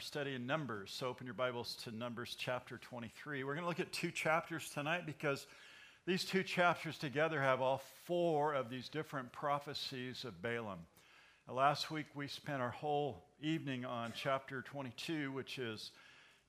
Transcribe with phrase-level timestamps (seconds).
[0.00, 0.90] our study in Numbers.
[0.90, 3.44] So open your Bibles to Numbers chapter 23.
[3.44, 5.46] We're going to look at two chapters tonight because
[6.06, 10.78] these two chapters together have all four of these different prophecies of Balaam.
[11.46, 15.90] Uh, last week we spent our whole evening on chapter 22, which is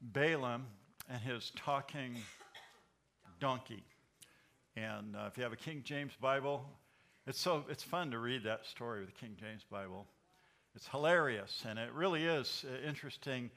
[0.01, 0.65] Balaam
[1.09, 2.15] and his talking
[3.41, 3.83] donkey.
[4.77, 6.63] And uh, if you have a King James Bible,
[7.27, 10.07] it's so it's fun to read that story with the King James Bible.
[10.75, 13.49] It's hilarious, and it really is uh, interesting.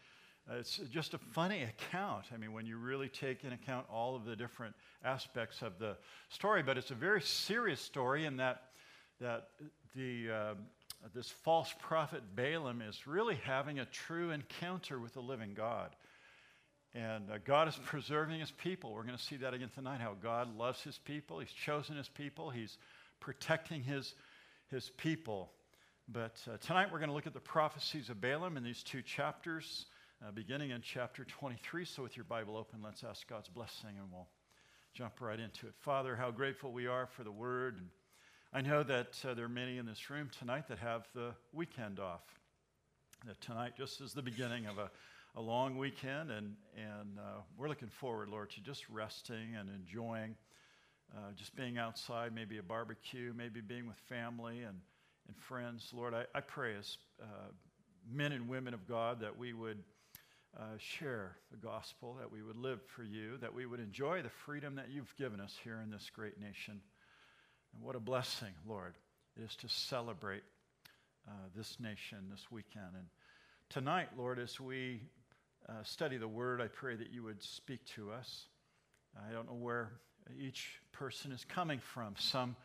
[0.50, 2.24] Uh, it's just a funny account.
[2.34, 4.74] I mean, when you really take in account all of the different
[5.04, 5.96] aspects of the
[6.28, 8.62] story, but it's a very serious story in that
[9.20, 9.48] that
[9.94, 10.54] the uh,
[11.14, 15.94] this false prophet Balaam is really having a true encounter with the living God.
[16.94, 18.92] And uh, God is preserving his people.
[18.92, 21.40] We're going to see that again tonight how God loves his people.
[21.40, 22.50] He's chosen his people.
[22.50, 22.78] He's
[23.20, 24.14] protecting his,
[24.70, 25.50] his people.
[26.06, 29.00] But uh, tonight we're going to look at the prophecies of Balaam in these two
[29.00, 29.86] chapters,
[30.22, 31.86] uh, beginning in chapter 23.
[31.86, 34.28] So, with your Bible open, let's ask God's blessing and we'll
[34.92, 35.72] jump right into it.
[35.80, 37.78] Father, how grateful we are for the word.
[37.78, 37.88] And
[38.52, 41.98] I know that uh, there are many in this room tonight that have the weekend
[41.98, 42.22] off.
[43.26, 44.90] That tonight just is the beginning of a,
[45.36, 50.36] a long weekend, and, and uh, we're looking forward, Lord, to just resting and enjoying.
[51.16, 54.80] Uh, just being outside, maybe a barbecue, maybe being with family and
[55.26, 57.50] and friends, Lord, I, I pray as uh,
[58.10, 59.78] men and women of God that we would
[60.58, 64.28] uh, share the gospel, that we would live for you, that we would enjoy the
[64.28, 66.80] freedom that you've given us here in this great nation.
[67.72, 68.94] And what a blessing, Lord,
[69.36, 70.44] it is to celebrate
[71.26, 72.94] uh, this nation this weekend.
[72.94, 73.06] And
[73.68, 75.00] tonight, Lord, as we
[75.68, 78.46] uh, study the word, I pray that you would speak to us.
[79.28, 79.92] I don't know where
[80.38, 82.14] each person is coming from.
[82.18, 82.56] Some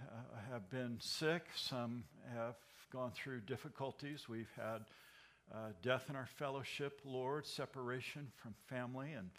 [0.00, 2.56] uh, have been sick, some have
[2.92, 4.28] gone through difficulties.
[4.28, 4.84] We've had
[5.52, 9.12] uh, death in our fellowship, Lord, separation from family.
[9.12, 9.30] And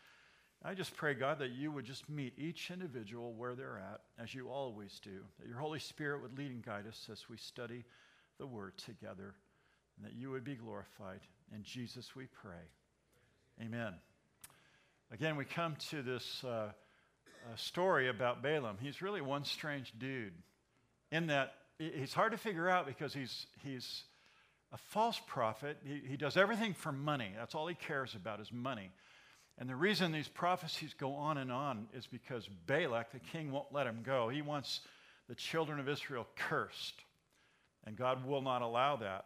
[0.64, 4.33] I just pray, God, that you would just meet each individual where they're at, as
[4.33, 7.83] you always do, that your Holy Spirit would lead and guide us as we study
[8.38, 9.36] the Word together,
[9.98, 11.20] and that you would be glorified.
[11.54, 12.64] In Jesus we pray.
[13.61, 13.94] Amen.
[15.11, 16.44] Again, we come to this.
[16.44, 16.71] Uh,
[17.54, 18.78] a story about Balaam.
[18.82, 20.33] He's really one strange dude
[21.11, 24.04] in that he's hard to figure out because he's, he's
[24.72, 25.78] a false prophet.
[25.86, 27.32] He, he does everything for money.
[27.38, 28.92] That's all he cares about is money.
[29.58, 33.72] And the reason these prophecies go on and on is because Balak, the king, won't
[33.72, 34.27] let him go.
[34.27, 34.82] He wants
[35.30, 37.02] the children of Israel cursed,
[37.86, 39.26] and God will not allow that.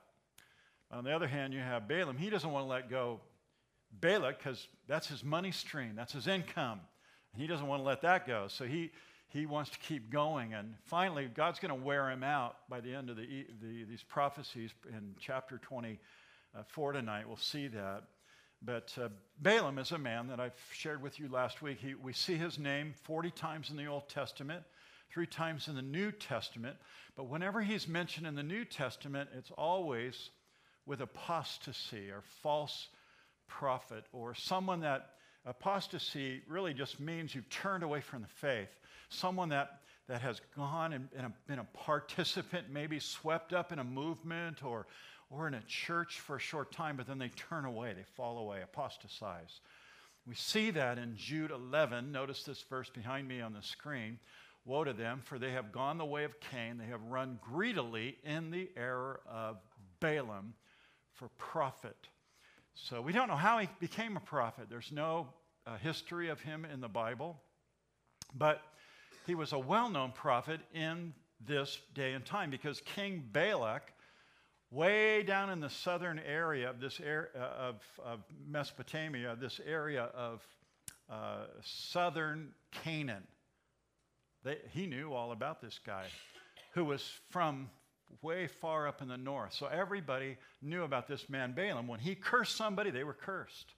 [0.92, 2.18] On the other hand, you have Balaam.
[2.18, 3.20] He doesn't want to let go
[4.00, 6.80] Balak because that's his money stream, that's his income.
[7.34, 8.48] And he doesn't want to let that go.
[8.48, 8.92] So he,
[9.30, 10.54] he wants to keep going.
[10.54, 14.04] And finally, God's going to wear him out by the end of the, the, these
[14.04, 17.28] prophecies in chapter 24 tonight.
[17.28, 18.04] We'll see that.
[18.62, 19.10] But uh,
[19.42, 21.78] Balaam is a man that I've shared with you last week.
[21.80, 24.64] He, we see his name 40 times in the Old Testament,
[25.14, 26.76] three times in the New Testament.
[27.16, 30.30] But whenever he's mentioned in the New Testament, it's always
[30.86, 32.90] with apostasy or false
[33.48, 35.12] prophet or someone that
[35.46, 38.70] Apostasy really just means you've turned away from the faith.
[39.10, 43.84] Someone that, that has gone and, and been a participant, maybe swept up in a
[43.84, 44.88] movement or,
[45.30, 48.38] or in a church for a short time, but then they turn away, they fall
[48.40, 49.62] away, apostatize.
[50.28, 52.12] We see that in Jude 11.
[52.12, 54.20] Notice this verse behind me on the screen.
[54.66, 56.78] Woe to them, for they have gone the way of Cain.
[56.78, 59.58] They have run greedily in the error of
[60.00, 60.54] Balaam
[61.14, 61.98] for profit.
[62.84, 64.68] So we don't know how he became a prophet.
[64.70, 65.28] There's no
[65.68, 67.38] uh, history of him in the Bible,
[68.34, 68.62] but
[69.28, 71.14] he was a well known prophet in
[71.46, 73.94] this day and time because King Balak,
[74.72, 80.42] way down in the southern area of this area of, of Mesopotamia, this area of
[81.10, 83.28] uh, southern Canaan,
[84.44, 86.06] they, he knew all about this guy
[86.74, 87.70] who was from
[88.22, 89.54] way far up in the north.
[89.54, 91.88] So everybody knew about this man Balaam.
[91.88, 93.74] When he cursed somebody, they were cursed.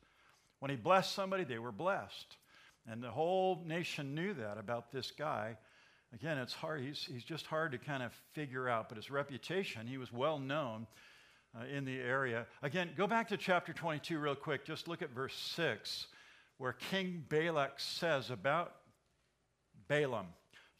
[0.60, 2.38] When he blessed somebody, they were blessed.
[2.88, 5.58] And the whole nation knew that about this guy.
[6.14, 9.88] Again, it's hard, he's, he's just hard to kind of figure out, but his reputation,
[9.88, 10.88] he was well known
[11.56, 12.46] uh, in the area.
[12.62, 14.66] Again, go back to chapter 22 real quick.
[14.66, 16.08] Just look at verse 6,
[16.58, 18.74] where King Balak says about
[19.88, 20.28] Balaam,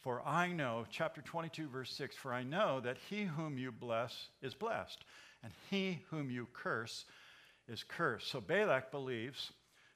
[0.02, 4.30] for I know, chapter 22, verse 6, for I know that he whom you bless
[4.42, 5.06] is blessed,
[5.44, 7.06] and he whom you curse
[7.68, 8.28] is cursed.
[8.28, 9.52] So Balak believes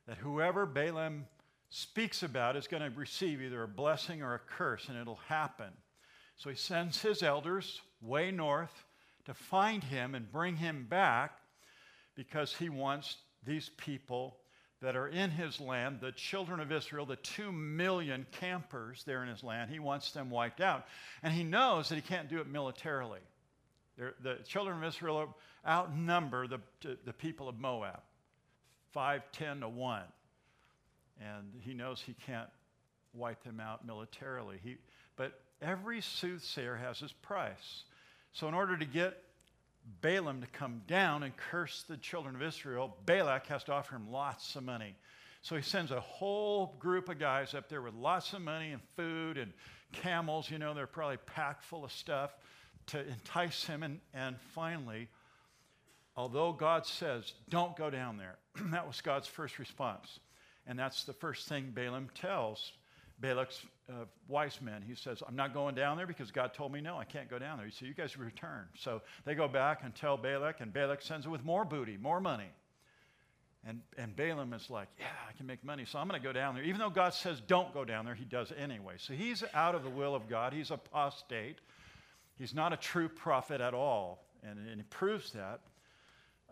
[0.07, 1.25] that whoever Balaam
[1.69, 5.71] speaks about is going to receive either a blessing or a curse, and it'll happen.
[6.35, 8.85] So he sends his elders way north
[9.25, 11.39] to find him and bring him back
[12.13, 14.37] because he wants these people
[14.81, 19.29] that are in his land, the children of Israel, the two million campers there in
[19.29, 20.85] his land, he wants them wiped out.
[21.23, 23.21] And he knows that he can't do it militarily.
[23.97, 25.35] They're, the children of Israel
[25.65, 26.59] outnumber the,
[27.05, 28.01] the people of Moab,
[28.91, 30.01] 5, 10 to 1.
[31.21, 32.49] And he knows he can't
[33.13, 34.59] wipe them out militarily.
[34.61, 34.75] He,
[35.15, 37.83] but every soothsayer has his price.
[38.33, 39.17] So, in order to get
[40.01, 44.11] Balaam to come down and curse the children of Israel, Balak has to offer him
[44.11, 44.95] lots of money.
[45.41, 48.81] So he sends a whole group of guys up there with lots of money and
[48.95, 49.53] food and
[49.91, 50.49] camels.
[50.49, 52.35] You know, they're probably packed full of stuff
[52.87, 53.83] to entice him.
[53.83, 55.07] And, and finally,
[56.17, 58.37] although God says, don't go down there,
[58.71, 60.19] that was God's first response.
[60.65, 62.71] And that's the first thing Balaam tells
[63.19, 64.83] Balak's uh, wise men.
[64.85, 67.39] He says, I'm not going down there because God told me no, I can't go
[67.39, 67.65] down there.
[67.65, 68.65] He said, You guys return.
[68.77, 72.19] So they go back and tell Balak, and Balak sends it with more booty, more
[72.19, 72.49] money.
[73.67, 76.33] And, and Balaam is like, Yeah, I can make money, so I'm going to go
[76.33, 76.63] down there.
[76.63, 78.95] Even though God says don't go down there, he does anyway.
[78.97, 80.53] So he's out of the will of God.
[80.53, 81.59] He's apostate.
[82.37, 84.25] He's not a true prophet at all.
[84.43, 85.61] And, and he proves that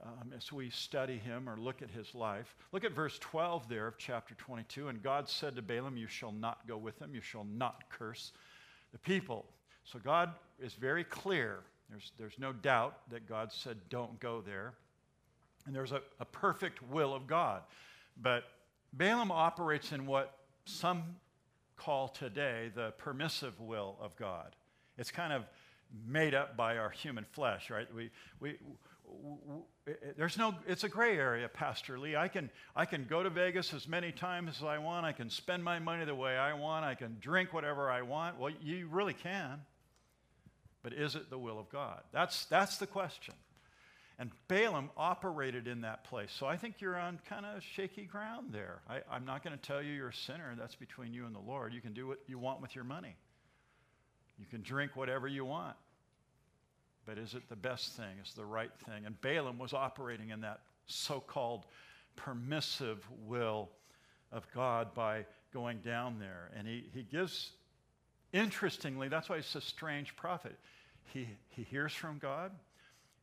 [0.06, 2.56] um, as we study him or look at his life.
[2.72, 4.90] Look at verse 12 there of chapter 22.
[4.90, 8.32] And God said to Balaam, You shall not go with them, you shall not curse
[8.92, 9.46] the people.
[9.86, 11.60] So God is very clear.
[11.90, 14.74] There's, there's no doubt that God said, Don't go there.
[15.66, 17.62] And there's a, a perfect will of God.
[18.22, 18.44] But
[18.92, 21.04] Balaam operates in what some
[21.78, 24.56] call today the permissive will of God.
[24.98, 25.44] It's kind of
[26.08, 27.88] made up by our human flesh, right?
[27.94, 28.10] We,
[28.40, 28.56] we,
[30.18, 32.16] there's no it's a gray area pastor lee.
[32.16, 35.06] I can i can go to vegas as many times as i want.
[35.06, 36.86] I can spend my money the way i want.
[36.86, 38.40] I can drink whatever i want.
[38.40, 39.62] Well you really can.
[40.82, 42.02] But is it the will of god?
[42.12, 43.36] That's that's the question.
[44.20, 46.32] And balaam operated in that place.
[46.32, 48.82] So i think you're on kind of shaky ground there.
[48.90, 50.56] I, i'm not going to tell you you're a sinner.
[50.58, 51.74] That's between you and the lord.
[51.74, 53.16] You can do what you want with your money
[54.44, 55.76] you can drink whatever you want
[57.06, 58.18] but is it the best thing?
[58.24, 59.06] Is the right thing?
[59.06, 61.66] And Balaam was operating in that so called
[62.16, 63.70] permissive will
[64.32, 66.50] of God by going down there.
[66.58, 67.52] And he, he gives,
[68.32, 70.58] interestingly, that's why he's a strange prophet.
[71.14, 72.52] He, he hears from God,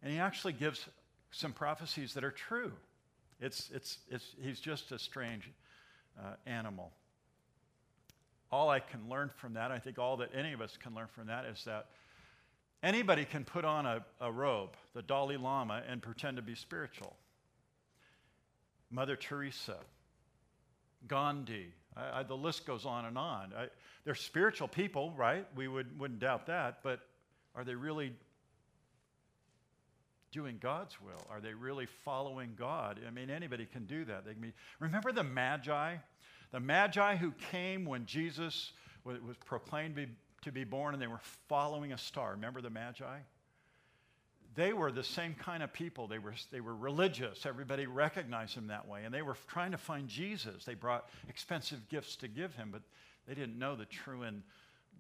[0.03, 0.87] and he actually gives
[1.31, 2.73] some prophecies that are true.
[3.41, 5.51] It's, it's, it's, he's just a strange
[6.19, 6.93] uh, animal.
[8.53, 11.09] All I can learn from that, I think all that any of us can learn
[11.15, 11.87] from that, is that
[12.83, 17.15] Anybody can put on a, a robe, the Dalai Lama, and pretend to be spiritual.
[18.91, 19.77] Mother Teresa,
[21.07, 23.53] Gandhi, I, I, the list goes on and on.
[23.57, 23.67] I,
[24.05, 25.47] they're spiritual people, right?
[25.55, 27.01] We would, wouldn't doubt that, but
[27.55, 28.15] are they really
[30.33, 31.27] doing God's will?
[31.31, 32.99] Are they really following God?
[33.07, 34.25] I mean, anybody can do that.
[34.25, 35.97] They can be, remember the Magi?
[36.53, 38.73] The Magi who came when Jesus
[39.05, 42.33] was proclaimed to be born and they were following a star.
[42.33, 43.19] Remember the Magi?
[44.57, 46.09] They were the same kind of people.
[46.09, 47.47] They were, they were religious.
[47.47, 49.05] Everybody recognized them that way.
[49.05, 50.65] And they were trying to find Jesus.
[50.65, 52.83] They brought expensive gifts to give him, but
[53.29, 54.43] they didn't know the true and,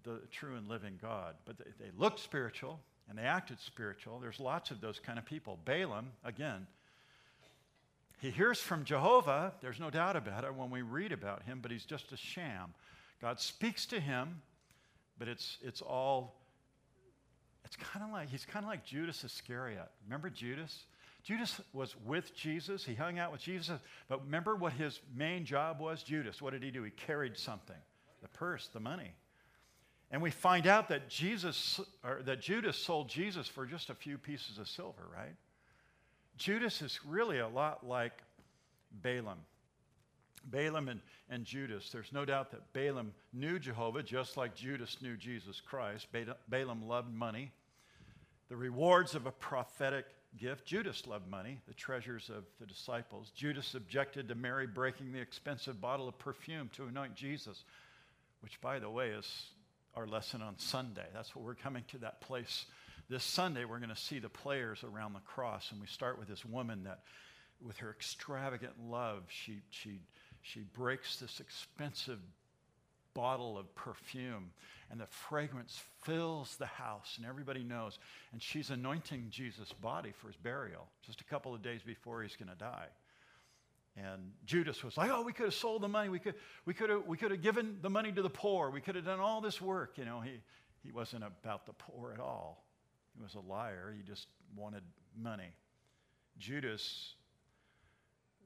[0.05, 1.35] the true and living God.
[1.45, 4.21] But they, they looked spiritual and they acted spiritual.
[4.21, 5.59] There's lots of those kind of people.
[5.65, 6.69] Balaam, again,
[8.21, 9.55] he hears from Jehovah.
[9.61, 12.75] There's no doubt about it when we read about him, but he's just a sham.
[13.21, 14.43] God speaks to him
[15.21, 16.35] but it's, it's all,
[17.65, 19.87] it's kind of like, he's kind of like Judas Iscariot.
[20.07, 20.87] Remember Judas?
[21.23, 22.85] Judas was with Jesus.
[22.85, 23.79] He hung out with Jesus.
[24.09, 26.03] But remember what his main job was?
[26.03, 26.41] Judas.
[26.41, 26.83] What did he do?
[26.83, 27.77] He carried something
[28.23, 29.13] the purse, the money.
[30.11, 34.19] And we find out that Jesus or that Judas sold Jesus for just a few
[34.19, 35.37] pieces of silver, right?
[36.41, 38.15] Judas is really a lot like
[39.03, 39.41] Balaam.
[40.43, 45.19] Balaam and, and Judas, there's no doubt that Balaam knew Jehovah just like Judas knew
[45.19, 46.09] Jesus Christ.
[46.49, 47.53] Balaam loved money,
[48.49, 50.07] the rewards of a prophetic
[50.39, 50.65] gift.
[50.65, 53.31] Judas loved money, the treasures of the disciples.
[53.35, 57.65] Judas objected to Mary breaking the expensive bottle of perfume to anoint Jesus,
[58.41, 59.45] which, by the way, is
[59.95, 61.07] our lesson on Sunday.
[61.13, 62.65] That's what we're coming to that place.
[63.11, 66.29] This Sunday, we're going to see the players around the cross, and we start with
[66.29, 67.01] this woman that,
[67.61, 69.99] with her extravagant love, she, she
[70.43, 72.19] she breaks this expensive
[73.13, 74.53] bottle of perfume,
[74.91, 77.99] and the fragrance fills the house, and everybody knows.
[78.33, 82.37] And she's anointing Jesus' body for his burial just a couple of days before he's
[82.37, 82.87] going to die.
[83.97, 86.09] And Judas was like, "Oh, we could have sold the money.
[86.09, 88.71] We could, we could have, we could have given the money to the poor.
[88.71, 90.41] We could have done all this work." You know, he,
[90.85, 92.65] he wasn't about the poor at all.
[93.23, 93.95] Was a liar.
[93.97, 94.83] He just wanted
[95.21, 95.53] money.
[96.39, 97.15] Judas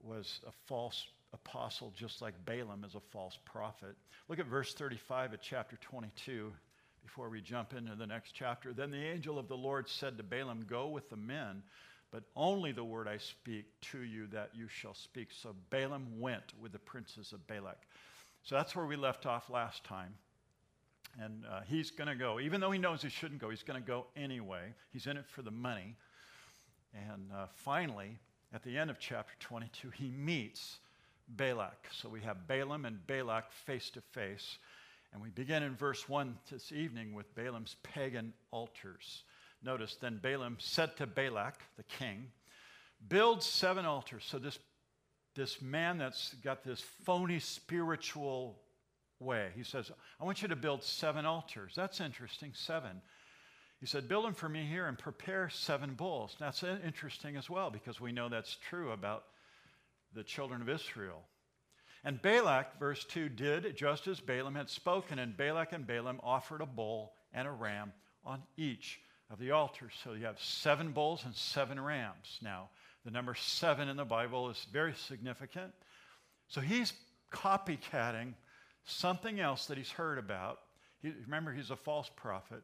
[0.02, 3.96] was a false apostle, just like Balaam is a false prophet.
[4.28, 6.52] Look at verse 35 of chapter 22
[7.02, 8.72] before we jump into the next chapter.
[8.72, 11.62] Then the angel of the Lord said to Balaam, Go with the men,
[12.10, 15.28] but only the word I speak to you that you shall speak.
[15.30, 17.78] So Balaam went with the princes of Balak.
[18.42, 20.14] So that's where we left off last time.
[21.20, 22.40] And uh, he's going to go.
[22.40, 24.74] Even though he knows he shouldn't go, he's going to go anyway.
[24.92, 25.96] He's in it for the money.
[27.10, 28.18] And uh, finally,
[28.52, 30.78] at the end of chapter 22, he meets
[31.28, 31.88] Balak.
[31.92, 34.58] So we have Balaam and Balak face to face.
[35.12, 39.22] And we begin in verse 1 this evening with Balaam's pagan altars.
[39.62, 42.26] Notice, then Balaam said to Balak, the king,
[43.08, 44.24] Build seven altars.
[44.26, 44.58] So this,
[45.34, 48.58] this man that's got this phony spiritual
[49.24, 49.90] way, he says,
[50.20, 51.72] I want you to build seven altars.
[51.74, 53.00] That's interesting, seven.
[53.80, 56.36] He said, Build them for me here and prepare seven bulls.
[56.38, 59.24] That's interesting as well because we know that's true about
[60.14, 61.22] the children of Israel.
[62.04, 66.60] And Balak, verse 2, did just as Balaam had spoken, and Balak and Balaam offered
[66.60, 67.92] a bull and a ram
[68.24, 69.00] on each
[69.30, 69.92] of the altars.
[70.02, 72.38] So you have seven bulls and seven rams.
[72.42, 72.68] Now,
[73.04, 75.72] the number seven in the Bible is very significant.
[76.48, 76.92] So he's
[77.32, 78.34] copycatting
[78.84, 80.60] something else that he's heard about.
[81.02, 82.62] He, remember, he's a false prophet.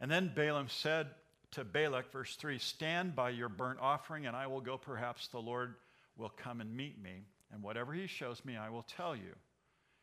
[0.00, 1.08] And then Balaam said
[1.52, 4.76] to Balak, verse 3 Stand by your burnt offering, and I will go.
[4.76, 5.74] Perhaps the Lord
[6.16, 9.34] will come and meet me, and whatever he shows me, I will tell you.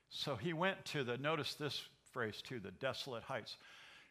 [0.09, 1.81] So he went to the, notice this
[2.11, 3.55] phrase too, the desolate heights.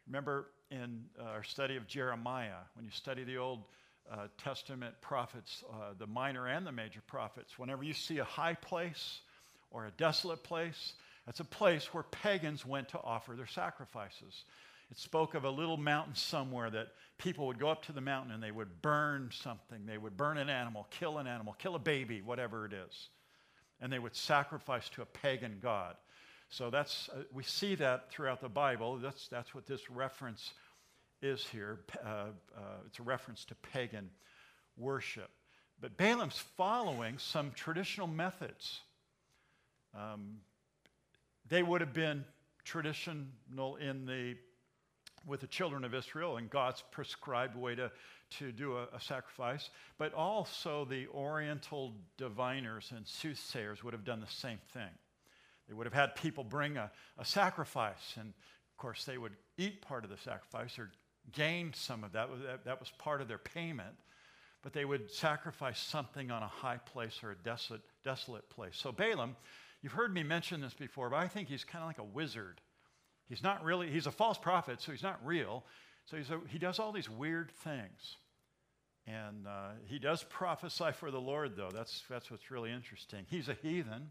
[0.07, 3.65] Remember in uh, our study of Jeremiah, when you study the Old
[4.11, 8.55] uh, Testament prophets, uh, the minor and the major prophets, whenever you see a high
[8.55, 9.21] place
[9.71, 10.95] or a desolate place,
[11.27, 14.45] that's a place where pagans went to offer their sacrifices.
[14.91, 18.33] It spoke of a little mountain somewhere that people would go up to the mountain
[18.33, 19.87] and they would burn something.
[19.87, 23.11] They would burn an animal, kill an animal, kill a baby, whatever it is.
[23.81, 25.97] And they would sacrifice to a pagan god.
[26.49, 28.97] So that's, uh, we see that throughout the Bible.
[28.97, 30.53] That's, that's what this reference
[31.23, 31.81] is here.
[32.05, 34.11] Uh, uh, it's a reference to pagan
[34.77, 35.31] worship.
[35.81, 38.81] But Balaam's following some traditional methods.
[39.95, 40.39] Um,
[41.49, 42.25] they would have been
[42.65, 44.37] traditional in the
[45.27, 47.91] with the children of Israel and God's prescribed way to,
[48.39, 49.69] to do a, a, sacrifice.
[49.99, 54.91] But also, the Oriental diviners and soothsayers would have done the same thing.
[55.69, 59.83] They would have had people bring a, a sacrifice, and of course, they would eat
[59.83, 60.91] part of the sacrifice or
[61.33, 62.29] gain some of that.
[62.47, 63.97] That, that was part of their payment.
[64.63, 68.73] But they would sacrifice something on a high place or a desolate, desolate place.
[68.75, 69.37] So, Balaam,
[69.83, 72.61] you've heard me mention this before, but I think he's kind of like a wizard
[73.31, 75.65] He's not really, he's a false prophet, so he's not real.
[76.07, 78.17] So he's a, he does all these weird things.
[79.07, 81.71] And uh, he does prophesy for the Lord, though.
[81.73, 83.25] That's, that's what's really interesting.
[83.31, 84.11] He's a heathen,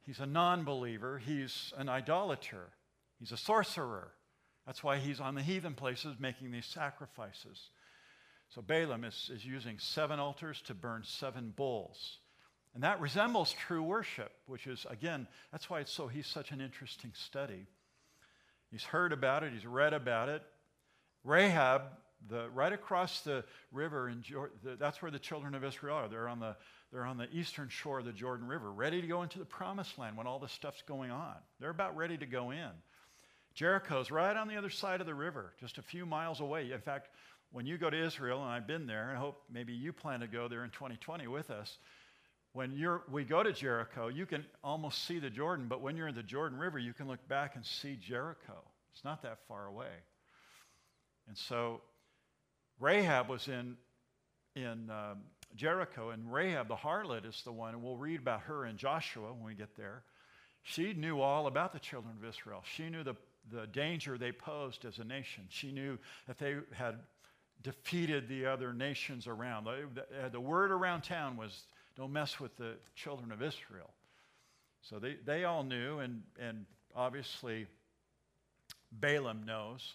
[0.00, 2.70] he's a non believer, he's an idolater,
[3.18, 4.12] he's a sorcerer.
[4.64, 7.68] That's why he's on the heathen places making these sacrifices.
[8.48, 12.20] So Balaam is, is using seven altars to burn seven bulls.
[12.76, 16.60] And that resembles true worship, which is, again, that's why it's so, he's such an
[16.60, 17.64] interesting study.
[18.70, 20.42] He's heard about it, he's read about it.
[21.24, 21.84] Rahab,
[22.28, 24.22] the, right across the river, in,
[24.62, 26.08] the, that's where the children of Israel are.
[26.08, 26.54] They're on, the,
[26.92, 29.98] they're on the eastern shore of the Jordan River, ready to go into the promised
[29.98, 31.36] land when all this stuff's going on.
[31.58, 32.68] They're about ready to go in.
[33.54, 36.70] Jericho's right on the other side of the river, just a few miles away.
[36.70, 37.08] In fact,
[37.52, 40.20] when you go to Israel, and I've been there, and I hope maybe you plan
[40.20, 41.78] to go there in 2020 with us,
[42.56, 46.08] when you're, we go to Jericho, you can almost see the Jordan, but when you're
[46.08, 48.54] in the Jordan River, you can look back and see Jericho.
[48.94, 49.92] It's not that far away.
[51.28, 51.82] And so
[52.80, 53.76] Rahab was in,
[54.54, 55.18] in um,
[55.54, 59.34] Jericho, and Rahab the harlot is the one, and we'll read about her in Joshua
[59.34, 60.02] when we get there.
[60.62, 62.62] She knew all about the children of Israel.
[62.74, 63.16] She knew the,
[63.52, 65.44] the danger they posed as a nation.
[65.50, 67.00] She knew that they had
[67.62, 69.64] defeated the other nations around.
[69.64, 73.90] The, the, the word around town was don't mess with the children of Israel.
[74.82, 77.66] So they, they all knew, and, and obviously
[78.92, 79.94] Balaam knows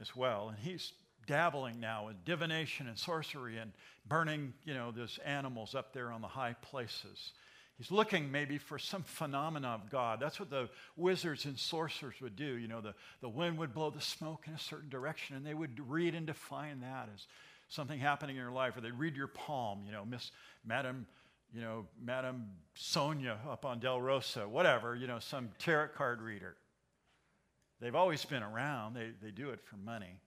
[0.00, 0.48] as well.
[0.48, 0.92] And he's
[1.26, 3.72] dabbling now in divination and sorcery and
[4.06, 7.32] burning, you know, those animals up there on the high places.
[7.76, 10.18] He's looking maybe for some phenomena of God.
[10.20, 12.56] That's what the wizards and sorcerers would do.
[12.56, 15.54] You know, the, the wind would blow the smoke in a certain direction, and they
[15.54, 17.26] would read and define that as
[17.68, 18.76] something happening in your life.
[18.76, 20.32] Or they'd read your palm, you know, Miss
[20.64, 21.06] Madam
[21.52, 26.56] you know, Madame Sonia up on Del Rosa, whatever, you know, some tarot card reader.
[27.80, 30.20] They've always been around, they, they do it for money.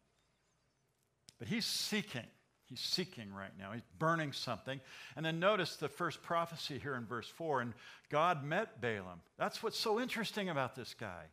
[1.37, 2.27] But he's seeking.
[2.69, 3.73] He's seeking right now.
[3.73, 4.79] He's burning something.
[5.17, 7.73] And then notice the first prophecy here in verse 4 and
[8.09, 9.19] God met Balaam.
[9.37, 11.25] That's what's so interesting about this guy.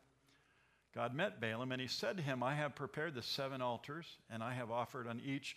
[0.93, 4.43] God met Balaam and he said to him, I have prepared the seven altars and
[4.43, 5.55] I have offered on each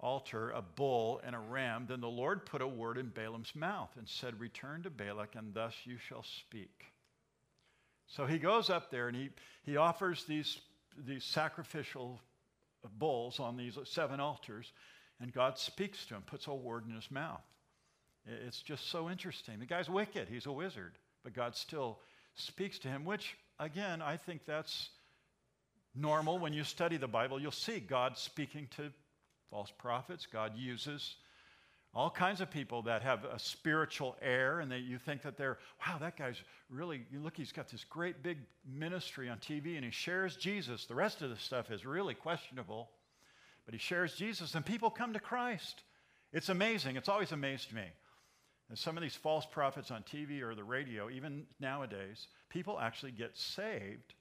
[0.00, 1.86] altar a bull and a ram.
[1.88, 5.54] Then the Lord put a word in Balaam's mouth and said, Return to Balak and
[5.54, 6.84] thus you shall speak.
[8.06, 9.30] So he goes up there and he,
[9.62, 10.58] he offers these,
[11.06, 12.20] these sacrificial
[12.98, 14.72] bulls on these seven altars.
[15.20, 17.42] And God speaks to him, puts a word in his mouth.
[18.46, 19.58] It's just so interesting.
[19.58, 20.92] The guy's wicked, he's a wizard,
[21.24, 21.98] but God still
[22.34, 24.90] speaks to him, which, again, I think that's
[25.94, 26.38] normal.
[26.38, 28.92] When you study the Bible, you'll see God speaking to
[29.50, 30.26] false prophets.
[30.26, 31.16] God uses
[31.94, 35.58] all kinds of people that have a spiritual air and that you think that they're,
[35.86, 36.36] wow, that guy's
[36.68, 40.84] really, look, he's got this great big ministry on TV and he shares Jesus.
[40.84, 42.90] The rest of the stuff is really questionable.
[43.68, 45.82] But he shares Jesus, and people come to Christ.
[46.32, 46.96] It's amazing.
[46.96, 47.84] It's always amazed me.
[48.70, 53.12] And some of these false prophets on TV or the radio, even nowadays, people actually
[53.12, 54.14] get saved.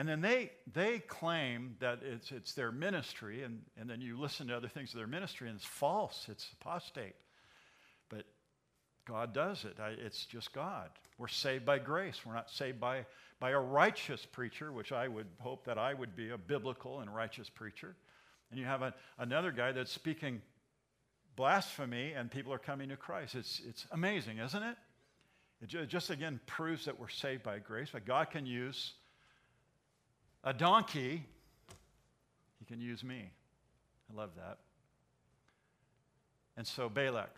[0.00, 4.46] And then they, they claim that it's, it's their ministry, and, and then you listen
[4.46, 7.16] to other things of their ministry, and it's false, it's apostate.
[8.08, 8.24] But
[9.06, 9.76] God does it.
[9.78, 10.88] I, it's just God.
[11.18, 12.24] We're saved by grace.
[12.24, 13.04] We're not saved by,
[13.40, 17.14] by a righteous preacher, which I would hope that I would be a biblical and
[17.14, 17.94] righteous preacher.
[18.50, 20.40] And you have a, another guy that's speaking
[21.36, 23.34] blasphemy and people are coming to Christ.
[23.34, 24.76] It's, it's amazing, isn't it?
[25.60, 28.94] It just again proves that we're saved by grace, but God can use
[30.44, 31.24] a donkey,
[32.58, 33.30] He can use me.
[34.10, 34.58] I love that.
[36.56, 37.30] And so Balak,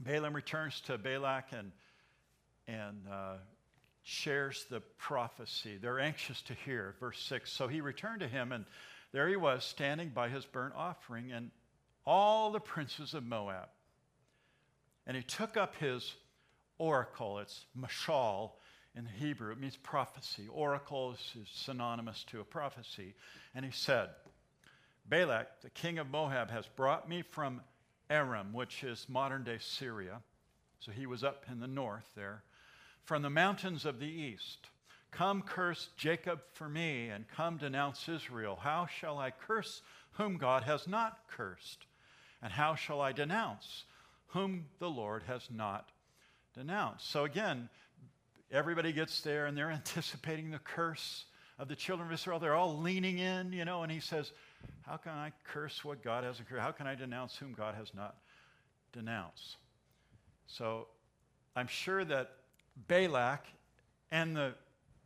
[0.00, 1.72] Balaam returns to Balak and,
[2.66, 3.36] and uh,
[4.02, 5.78] shares the prophecy.
[5.80, 6.94] They're anxious to hear.
[7.00, 8.64] Verse 6 So he returned to him and
[9.12, 11.50] there he was standing by his burnt offering, and
[12.04, 13.68] all the princes of Moab.
[15.06, 16.14] And he took up his
[16.78, 18.52] oracle, it's mashal
[18.96, 20.48] in the Hebrew, it means prophecy.
[20.50, 23.14] Oracle is synonymous to a prophecy.
[23.54, 24.10] And he said,
[25.08, 27.60] Balak, the king of Moab, has brought me from
[28.10, 30.20] Aram, which is modern day Syria.
[30.80, 32.42] So he was up in the north there,
[33.04, 34.68] from the mountains of the east.
[35.10, 38.58] Come curse Jacob for me, and come denounce Israel.
[38.60, 41.86] How shall I curse whom God has not cursed?
[42.42, 43.84] And how shall I denounce
[44.28, 45.88] whom the Lord has not
[46.54, 47.10] denounced?
[47.10, 47.68] So again,
[48.50, 51.24] everybody gets there and they're anticipating the curse
[51.58, 52.38] of the children of Israel.
[52.38, 54.32] They're all leaning in, you know, and he says,
[54.82, 56.62] How can I curse what God hasn't cursed?
[56.62, 58.16] How can I denounce whom God has not
[58.92, 59.56] denounced?
[60.46, 60.86] So
[61.56, 62.30] I'm sure that
[62.86, 63.44] Balak
[64.10, 64.54] and the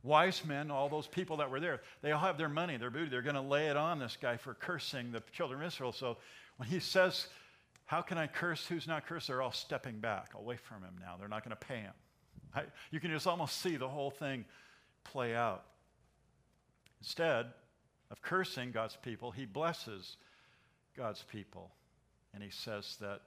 [0.02, 3.08] wise men, all those people that were there, they all have their money, their booty.
[3.08, 5.92] They're going to lay it on this guy for cursing the children of Israel.
[5.92, 6.18] So
[6.58, 7.28] when he says,
[7.86, 9.28] How can I curse who's not cursed?
[9.28, 11.16] They're all stepping back away from him now.
[11.18, 11.94] They're not going to pay him.
[12.90, 14.44] You can just almost see the whole thing
[15.04, 15.64] play out.
[17.00, 17.46] Instead
[18.10, 20.16] of cursing God's people, he blesses
[20.96, 21.70] God's people.
[22.34, 23.22] And he says that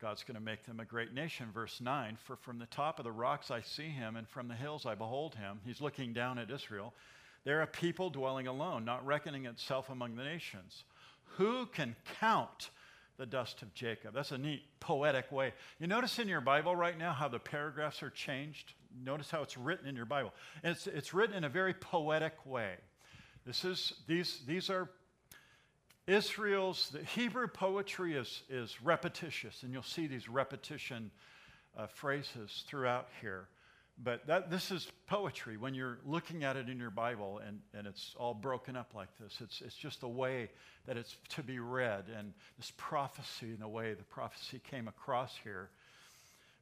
[0.00, 1.48] God's going to make them a great nation.
[1.52, 4.54] Verse 9 For from the top of the rocks I see him, and from the
[4.54, 5.60] hills I behold him.
[5.64, 6.94] He's looking down at Israel.
[7.44, 10.84] They're a people dwelling alone, not reckoning itself among the nations.
[11.36, 12.70] Who can count
[13.20, 14.14] the dust of Jacob?
[14.14, 15.52] That's a neat poetic way.
[15.78, 18.72] You notice in your Bible right now how the paragraphs are changed?
[19.04, 20.32] Notice how it's written in your Bible.
[20.62, 22.76] And it's, it's written in a very poetic way.
[23.44, 24.88] This is, these, these are
[26.06, 31.10] Israel's, the Hebrew poetry is, is repetitious, and you'll see these repetition
[31.76, 33.48] uh, phrases throughout here.
[34.02, 37.86] But that, this is poetry when you're looking at it in your Bible and, and
[37.86, 39.38] it's all broken up like this.
[39.42, 40.48] It's, it's just the way
[40.86, 45.34] that it's to be read and this prophecy and the way the prophecy came across
[45.44, 45.68] here.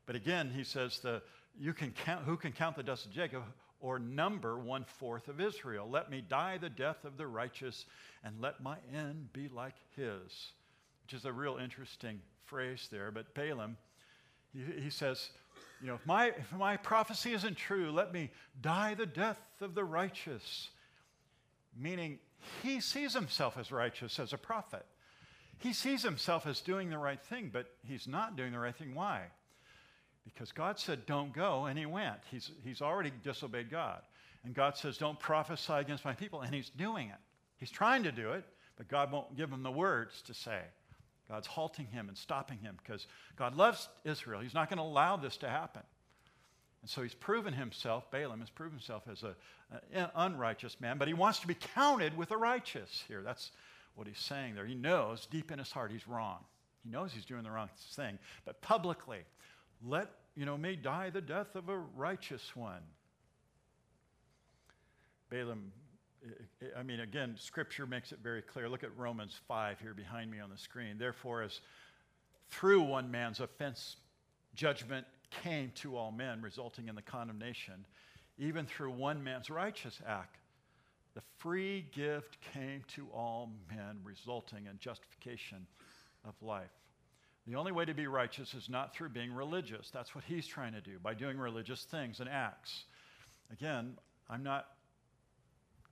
[0.06, 1.22] But again, he says, the,
[1.60, 3.42] you can count, who can count the dust of Jacob?
[3.80, 5.88] or number one fourth of Israel.
[5.88, 7.86] Let me die the death of the righteous,
[8.24, 10.52] and let my end be like his.
[11.04, 13.10] Which is a real interesting phrase there.
[13.10, 13.76] But Balaam,
[14.52, 15.30] he, he says,
[15.80, 19.74] you know, if my, if my prophecy isn't true, let me die the death of
[19.74, 20.70] the righteous.
[21.78, 22.18] Meaning,
[22.62, 24.84] he sees himself as righteous as a prophet.
[25.58, 28.94] He sees himself as doing the right thing, but he's not doing the right thing.
[28.94, 29.22] Why?
[30.24, 32.18] Because God said, don't go, and he went.
[32.30, 34.02] He's, he's already disobeyed God.
[34.44, 37.18] And God says, don't prophesy against my people, and he's doing it.
[37.56, 38.44] He's trying to do it,
[38.76, 40.60] but God won't give him the words to say.
[41.28, 44.40] God's halting him and stopping him because God loves Israel.
[44.40, 45.82] He's not going to allow this to happen.
[46.80, 49.22] And so he's proven himself, Balaam has proven himself as
[49.92, 53.22] an unrighteous man, but he wants to be counted with the righteous here.
[53.22, 53.50] That's
[53.94, 54.64] what he's saying there.
[54.64, 56.38] He knows deep in his heart he's wrong.
[56.84, 58.18] He knows he's doing the wrong thing.
[58.44, 59.18] But publicly,
[59.84, 62.82] let, you know, may die the death of a righteous one.
[65.30, 65.72] Balaam,
[66.76, 68.68] I mean, again, scripture makes it very clear.
[68.68, 70.96] Look at Romans 5 here behind me on the screen.
[70.98, 71.60] Therefore, as
[72.50, 73.96] through one man's offense,
[74.54, 75.06] judgment
[75.42, 77.84] came to all men, resulting in the condemnation,
[78.38, 80.36] even through one man's righteous act,
[81.14, 85.66] the free gift came to all men, resulting in justification
[86.26, 86.70] of life.
[87.46, 89.90] The only way to be righteous is not through being religious.
[89.90, 92.84] That's what he's trying to do by doing religious things and acts.
[93.50, 93.96] Again,
[94.28, 94.66] I'm not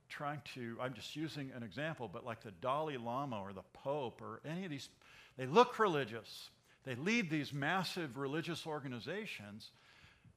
[0.09, 4.21] trying to, I'm just using an example, but like the Dalai Lama or the Pope
[4.21, 4.89] or any of these,
[5.37, 6.49] they look religious.
[6.83, 9.71] They lead these massive religious organizations,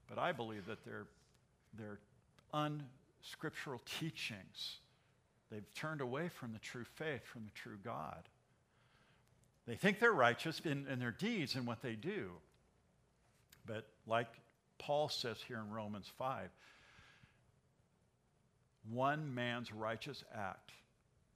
[0.09, 1.07] but I believe that they're,
[1.79, 1.99] they're
[2.53, 4.79] unscriptural teachings.
[5.51, 8.29] They've turned away from the true faith, from the true God.
[9.67, 12.31] They think they're righteous in, in their deeds and what they do.
[13.67, 14.29] But like
[14.79, 16.49] Paul says here in Romans 5,
[18.89, 20.73] one man's righteous act,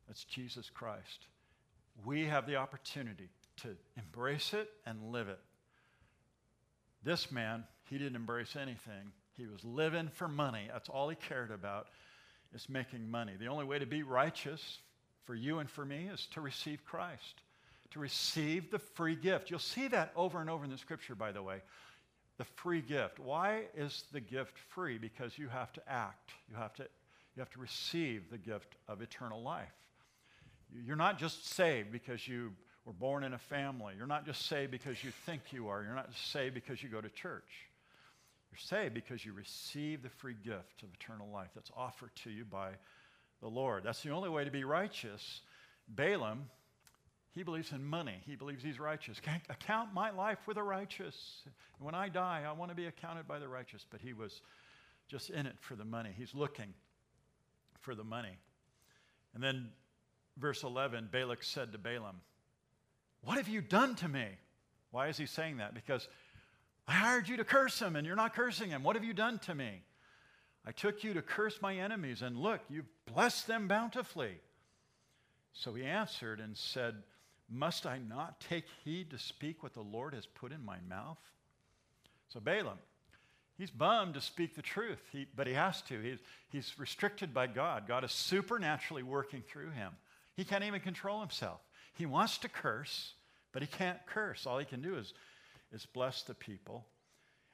[0.07, 1.27] that's Jesus Christ.
[2.05, 3.29] We have the opportunity
[3.59, 5.39] to embrace it and live it.
[7.03, 9.13] This man, he didn't embrace anything.
[9.37, 10.69] He was living for money.
[10.73, 11.89] That's all he cared about,
[12.55, 13.35] is making money.
[13.39, 14.79] The only way to be righteous
[15.25, 17.43] for you and for me is to receive Christ
[17.95, 19.51] to receive the free gift.
[19.51, 21.63] You'll see that over and over in the scripture, by the way.
[22.39, 23.21] The free gift.
[23.21, 24.99] Why is the gift free?
[24.99, 26.33] Because you have to act.
[26.51, 26.87] You have to,
[27.35, 29.73] you have to receive the gift of eternal life.
[30.87, 32.53] You're not just saved because you
[32.85, 33.95] were born in a family.
[33.97, 35.83] You're not just saved because you think you are.
[35.83, 37.69] You're not just saved because you go to church.
[38.51, 42.45] You're saved because you receive the free gift of eternal life that's offered to you
[42.45, 42.71] by
[43.41, 43.83] the Lord.
[43.85, 45.41] That's the only way to be righteous.
[45.89, 46.49] Balaam
[47.35, 48.21] he believes in money.
[48.27, 49.19] He believes he's righteous.
[49.19, 51.43] Can't account my life with the righteous.
[51.81, 53.85] When I die, I want to be accounted by the righteous.
[53.91, 54.41] But he was
[55.09, 56.15] just in it for the money.
[56.17, 56.73] He's looking
[57.85, 58.37] for the money.
[59.35, 59.69] And then,
[60.39, 62.21] verse 11 Balak said to Balaam,
[63.23, 64.27] What have you done to me?
[64.91, 65.75] Why is he saying that?
[65.75, 66.09] Because
[66.87, 68.83] I hired you to curse him, and you're not cursing him.
[68.83, 69.83] What have you done to me?
[70.67, 74.39] I took you to curse my enemies, and look, you've blessed them bountifully.
[75.53, 76.95] So he answered and said,
[77.51, 81.19] must I not take heed to speak what the Lord has put in my mouth?
[82.29, 82.79] So Balaam,
[83.59, 86.01] he's bummed to speak the truth, he, but he has to.
[86.01, 86.19] He's,
[86.51, 87.87] he's restricted by God.
[87.87, 89.93] God is supernaturally working through him.
[90.37, 91.61] He can't even control himself.
[91.95, 93.15] He wants to curse,
[93.53, 94.47] but he can't curse.
[94.47, 95.15] All he can do is,
[95.73, 96.85] is bless the people.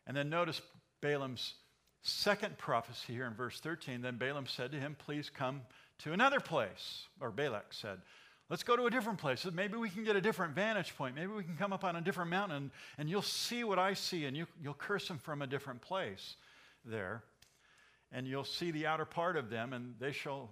[0.06, 0.62] And then notice
[1.00, 1.54] Balaam's
[2.02, 4.00] second prophecy here in verse 13.
[4.00, 5.60] Then Balaam said to him, Please come
[5.98, 7.06] to another place.
[7.20, 7.98] Or Balak said,
[8.50, 9.46] Let's go to a different place.
[9.54, 11.14] Maybe we can get a different vantage point.
[11.14, 14.24] Maybe we can come up on a different mountain and you'll see what I see
[14.24, 16.34] and you, you'll curse them from a different place
[16.84, 17.22] there.
[18.10, 20.50] And you'll see the outer part of them and they shall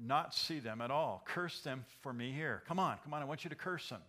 [0.00, 1.24] not see them at all.
[1.26, 2.62] Curse them for me here.
[2.68, 4.00] Come on, come on, I want you to curse them.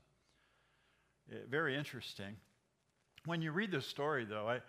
[1.31, 2.35] Eh, very interesting.
[3.25, 4.59] When you read this story, though, I,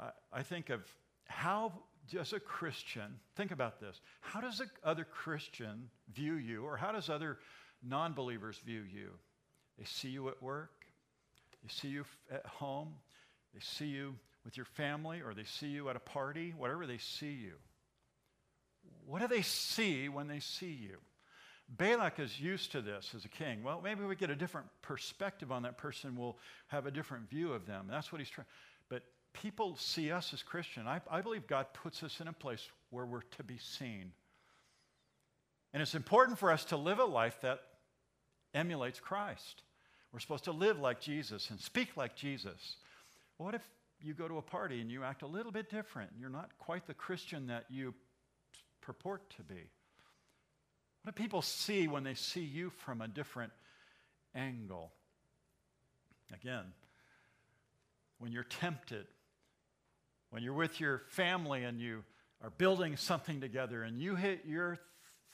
[0.00, 0.80] I, I think of
[1.26, 1.74] how
[2.10, 6.90] does a Christian, think about this, how does a other Christian view you, or how
[6.90, 7.38] does other
[7.82, 9.10] non believers view you.
[9.78, 10.86] They see you at work,
[11.62, 12.94] they see you at home,
[13.54, 16.98] they see you with your family, or they see you at a party, whatever they
[16.98, 17.54] see you.
[19.06, 20.98] What do they see when they see you?
[21.68, 23.62] Balak is used to this as a king.
[23.62, 26.38] Well, maybe we get a different perspective on that person, we'll
[26.68, 27.86] have a different view of them.
[27.90, 28.46] That's what he's trying.
[28.88, 29.02] But
[29.34, 30.86] people see us as Christian.
[30.86, 34.12] I, I believe God puts us in a place where we're to be seen.
[35.72, 37.60] And it's important for us to live a life that
[38.54, 39.62] emulates Christ.
[40.12, 42.76] We're supposed to live like Jesus and speak like Jesus.
[43.36, 43.62] What if
[44.00, 46.10] you go to a party and you act a little bit different?
[46.18, 47.94] You're not quite the Christian that you
[48.80, 49.70] purport to be.
[51.02, 53.52] What do people see when they see you from a different
[54.34, 54.92] angle?
[56.32, 56.64] Again,
[58.18, 59.06] when you're tempted,
[60.30, 62.04] when you're with your family and you
[62.42, 64.78] are building something together and you hit your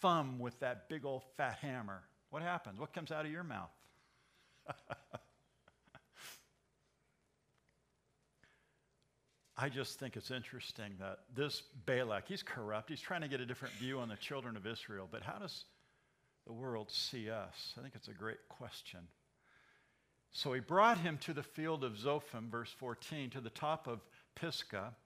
[0.00, 2.78] thumb with that big old fat hammer, what happens?
[2.80, 3.70] What comes out of your mouth?
[9.56, 12.90] I just think it's interesting that this Balak, he's corrupt.
[12.90, 15.08] He's trying to get a different view on the children of Israel.
[15.10, 15.64] But how does
[16.46, 17.74] the world see us?
[17.78, 19.00] I think it's a great question.
[20.32, 24.00] So he brought him to the field of Zophim, verse 14, to the top of
[24.34, 24.96] Pisgah,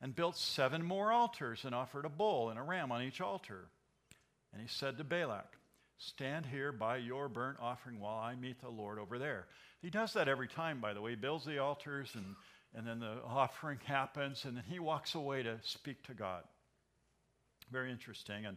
[0.00, 3.68] and built seven more altars and offered a bull and a ram on each altar.
[4.58, 5.56] And he said to Balak,
[5.98, 9.46] Stand here by your burnt offering while I meet the Lord over there.
[9.80, 11.10] He does that every time, by the way.
[11.10, 12.34] He builds the altars, and,
[12.74, 16.42] and then the offering happens, and then he walks away to speak to God.
[17.70, 18.46] Very interesting.
[18.46, 18.56] And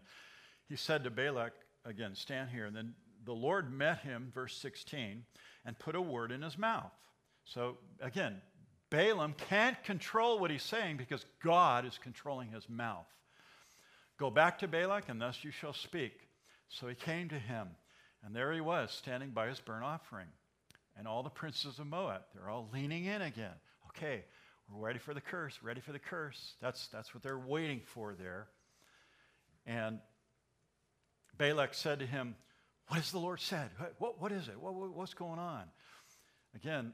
[0.68, 1.54] he said to Balak,
[1.86, 2.66] again, stand here.
[2.66, 5.24] And then the Lord met him, verse 16,
[5.66, 6.94] and put a word in his mouth.
[7.46, 8.42] So again,
[8.90, 13.06] Balaam can't control what he's saying because God is controlling his mouth.
[14.22, 16.14] Go back to Balak, and thus you shall speak.
[16.70, 17.70] So he came to him,
[18.24, 20.28] and there he was, standing by his burnt offering.
[20.96, 23.56] And all the princes of Moab, they're all leaning in again.
[23.88, 24.24] Okay,
[24.72, 26.54] we're ready for the curse, ready for the curse.
[26.62, 28.46] That's, that's what they're waiting for there.
[29.66, 29.98] And
[31.40, 32.36] Balak said to him,
[32.90, 33.72] What has the Lord said?
[33.98, 34.62] What, what is it?
[34.62, 35.64] What, what's going on?
[36.54, 36.94] Again,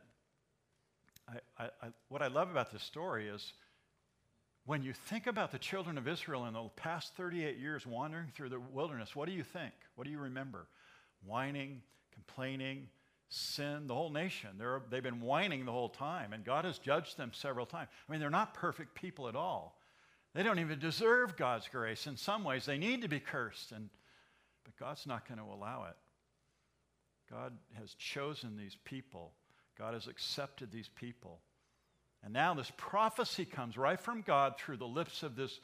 [1.28, 3.52] I, I, I, what I love about this story is
[4.68, 8.50] when you think about the children of Israel in the past 38 years wandering through
[8.50, 9.72] the wilderness, what do you think?
[9.96, 10.68] What do you remember?
[11.26, 11.82] Whining,
[12.14, 12.90] complaining,
[13.30, 14.50] sin, the whole nation.
[14.60, 17.88] They're, they've been whining the whole time, and God has judged them several times.
[18.08, 19.80] I mean, they're not perfect people at all.
[20.36, 22.06] They don't even deserve God's grace.
[22.06, 23.90] In some ways, they need to be cursed, and,
[24.66, 25.96] but God's not going to allow it.
[27.32, 29.32] God has chosen these people,
[29.78, 31.40] God has accepted these people.
[32.28, 35.62] And now this prophecy comes right from God through the lips of this,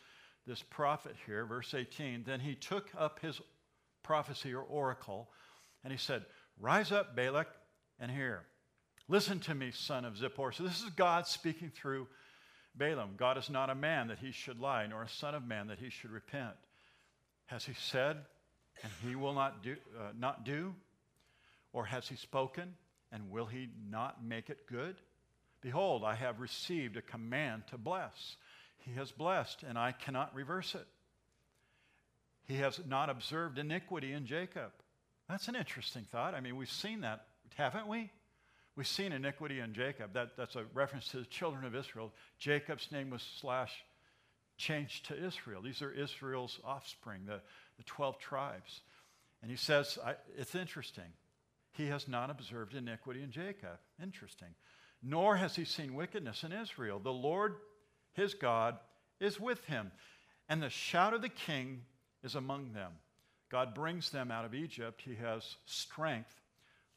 [0.48, 2.24] this prophet here, verse 18.
[2.26, 3.42] Then he took up his
[4.02, 5.28] prophecy or oracle,
[5.84, 6.24] and he said,
[6.58, 7.50] Rise up, Balak,
[8.00, 8.44] and hear.
[9.10, 10.54] Listen to me, son of Zippor.
[10.54, 12.08] So this is God speaking through
[12.78, 15.68] Balaam, God is not a man that he should lie, nor a son of man
[15.68, 16.56] that he should repent.
[17.48, 18.20] Has he said,
[18.82, 20.74] and he will not do, uh, not do?
[21.74, 22.76] Or has he spoken,
[23.12, 24.96] and will he not make it good?
[25.64, 28.36] Behold, I have received a command to bless.
[28.80, 30.86] He has blessed, and I cannot reverse it.
[32.46, 34.72] He has not observed iniquity in Jacob.
[35.30, 36.36] That's an interesting thought.
[36.36, 38.12] I mean, we've seen that, haven't we?
[38.76, 40.14] We've seen iniquity in Jacob.
[40.14, 42.12] That, that's a reference to the children of Israel.
[42.40, 43.72] Jacob's name was slash
[44.58, 45.62] changed to Israel.
[45.62, 47.40] These are Israel's offspring, the,
[47.78, 48.82] the 12 tribes.
[49.42, 49.98] And he says,
[50.38, 51.14] it's interesting.
[51.72, 53.80] He has not observed iniquity in Jacob.
[54.02, 54.50] Interesting.
[55.04, 57.00] Nor has he seen wickedness in Israel.
[57.00, 57.56] The Lord,
[58.14, 58.78] his God,
[59.20, 59.92] is with him.
[60.48, 61.82] And the shout of the king
[62.24, 62.92] is among them.
[63.52, 65.02] God brings them out of Egypt.
[65.04, 66.42] He has strength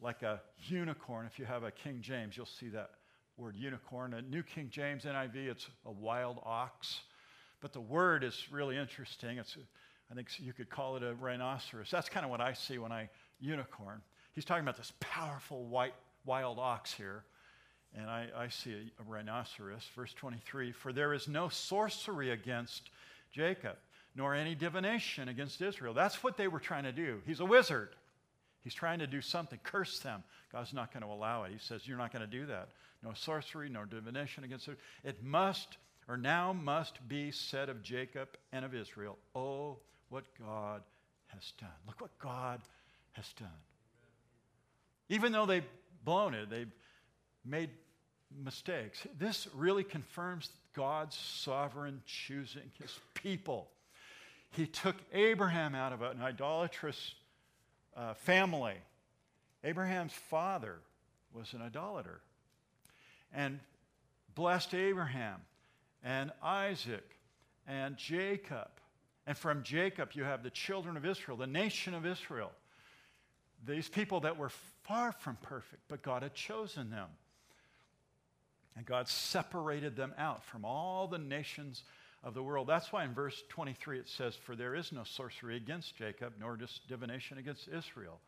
[0.00, 1.26] like a unicorn.
[1.26, 2.90] If you have a King James, you'll see that
[3.36, 4.14] word unicorn.
[4.14, 7.00] A New King James NIV, it's a wild ox.
[7.60, 9.38] But the word is really interesting.
[9.38, 9.56] It's,
[10.10, 11.90] I think you could call it a rhinoceros.
[11.90, 13.08] That's kind of what I see when I
[13.40, 14.00] unicorn.
[14.32, 17.24] He's talking about this powerful white wild ox here.
[17.94, 19.88] And I, I see a, a rhinoceros.
[19.94, 22.90] Verse 23 For there is no sorcery against
[23.32, 23.76] Jacob,
[24.14, 25.94] nor any divination against Israel.
[25.94, 27.20] That's what they were trying to do.
[27.26, 27.90] He's a wizard.
[28.62, 30.24] He's trying to do something, curse them.
[30.50, 31.52] God's not going to allow it.
[31.52, 32.70] He says, You're not going to do that.
[33.02, 34.78] No sorcery, no divination against it.
[35.04, 35.76] It must,
[36.08, 39.76] or now must be said of Jacob and of Israel, Oh,
[40.08, 40.82] what God
[41.28, 41.68] has done.
[41.86, 42.60] Look what God
[43.12, 43.48] has done.
[45.08, 45.62] Even though they've
[46.04, 46.72] blown it, they've
[47.46, 47.70] made
[48.44, 53.68] mistakes, this really confirms God's sovereign choosing his people.
[54.50, 57.14] He took Abraham out of an idolatrous
[57.96, 58.74] uh, family.
[59.64, 60.76] Abraham's father
[61.32, 62.20] was an idolater
[63.32, 63.60] and
[64.34, 65.40] blessed Abraham
[66.02, 67.18] and Isaac
[67.66, 68.68] and Jacob.
[69.26, 72.52] And from Jacob, you have the children of Israel, the nation of Israel.
[73.66, 74.50] These people that were
[74.84, 77.08] far from perfect, but God had chosen them.
[78.76, 81.84] And God separated them out from all the nations
[82.22, 82.66] of the world.
[82.66, 86.56] That's why in verse 23 it says, For there is no sorcery against Jacob, nor
[86.56, 88.20] just divination against Israel.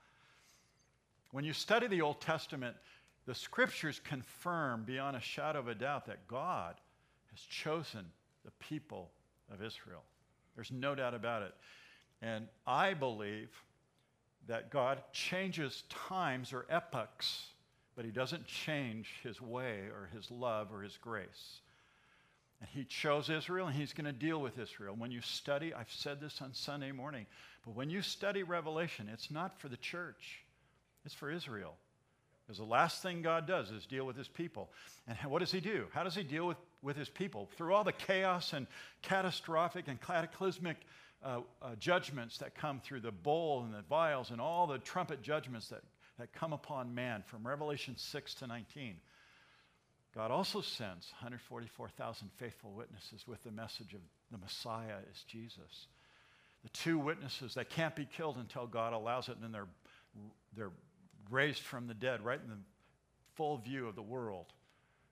[1.33, 2.77] When you study the Old Testament,
[3.27, 6.77] the scriptures confirm beyond a shadow of a doubt that God
[7.31, 8.07] has chosen
[8.45, 9.11] the people
[9.53, 10.03] of Israel.
[10.55, 11.55] There's no doubt about it.
[12.23, 13.51] And I believe
[14.47, 17.49] that God changes times or epochs,
[17.99, 21.59] but he doesn't change his way or his love or his grace.
[22.61, 24.95] And he chose Israel and he's going to deal with Israel.
[24.97, 27.27] When you study, I've said this on Sunday morning,
[27.67, 30.45] but when you study Revelation, it's not for the church,
[31.05, 31.75] it's for Israel.
[32.47, 34.71] Because the last thing God does is deal with his people.
[35.09, 35.87] And what does he do?
[35.93, 37.49] How does he deal with, with his people?
[37.57, 38.69] Through all the chaos and
[39.03, 40.77] catastrophic and cataclysmic
[41.25, 45.21] uh, uh, judgments that come through the bowl and the vials and all the trumpet
[45.21, 45.83] judgments that,
[46.19, 48.97] that come upon man from Revelation 6 to 19.
[50.15, 54.01] God also sends 144,000 faithful witnesses with the message of
[54.33, 55.87] the Messiah is Jesus
[56.63, 59.69] the two witnesses that can't be killed until God allows it, and then they're,
[60.57, 60.73] they're
[61.31, 62.57] raised from the dead right in the
[63.35, 64.47] full view of the world.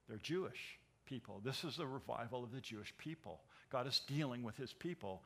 [0.09, 1.41] They're Jewish people.
[1.45, 3.41] This is the revival of the Jewish people.
[3.71, 5.23] God is dealing with his people,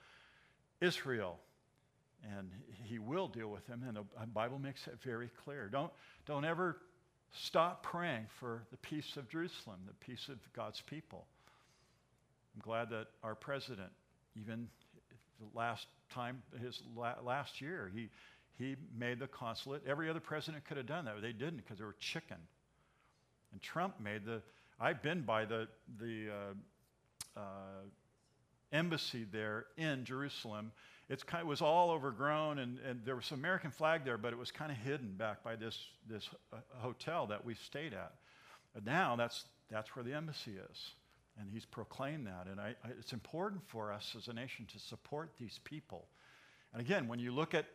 [0.80, 1.38] Israel,
[2.36, 2.50] and
[2.84, 4.04] he will deal with them, and the
[4.34, 5.68] Bible makes that very clear.
[5.68, 5.92] Don't,
[6.26, 6.76] don't ever
[7.32, 11.26] stop praying for the peace of Jerusalem, the peace of God's people.
[12.54, 13.90] I'm glad that our president,
[14.40, 14.68] even
[15.38, 18.08] the last time, his la- last year, he,
[18.58, 19.82] he made the consulate.
[19.86, 22.36] Every other president could have done that, but they didn't because they were chicken.
[23.52, 24.42] And Trump made the,
[24.80, 25.68] I've been by the,
[26.00, 26.28] the
[27.36, 27.82] uh, uh,
[28.72, 30.72] embassy there in Jerusalem.
[31.10, 34.16] It's kind of, it was all overgrown, and, and there was an American flag there,
[34.16, 35.76] but it was kind of hidden back by this,
[36.08, 38.14] this uh, hotel that we stayed at.
[38.86, 40.92] Now that's, that's where the embassy is.
[41.40, 42.46] And he's proclaimed that.
[42.48, 46.06] And I, I, it's important for us as a nation to support these people.
[46.72, 47.66] And again, when you look at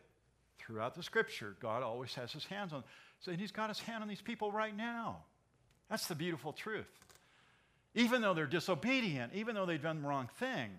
[0.57, 2.83] throughout the scripture, God always has his hands on.
[3.19, 5.17] So he's got his hand on these people right now.
[5.89, 6.87] That's the beautiful truth.
[7.95, 10.69] Even though they're disobedient, even though they've done the wrong thing,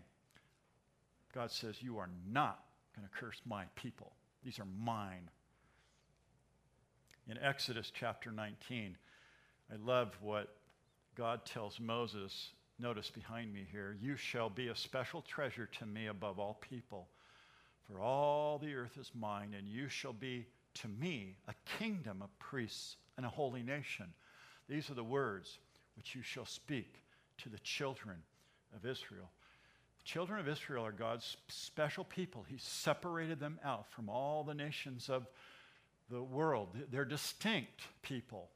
[1.35, 4.13] God says, You are not going to curse my people.
[4.45, 5.29] These are mine.
[7.29, 8.97] In Exodus chapter 19,
[9.73, 10.57] I love what
[11.17, 12.51] God tells Moses.
[12.79, 17.09] Notice behind me here, you shall be a special treasure to me above all people.
[17.87, 22.39] For all the earth is mine, and you shall be to me a kingdom of
[22.39, 24.07] priests and a holy nation.
[24.69, 25.59] These are the words
[25.97, 27.03] which you shall speak
[27.39, 28.17] to the children
[28.75, 29.31] of Israel.
[30.07, 32.47] Children of Israel are God's special people.
[32.49, 35.27] He separated them out from all the nations of
[36.09, 36.69] the world.
[36.93, 38.49] They're distinct people,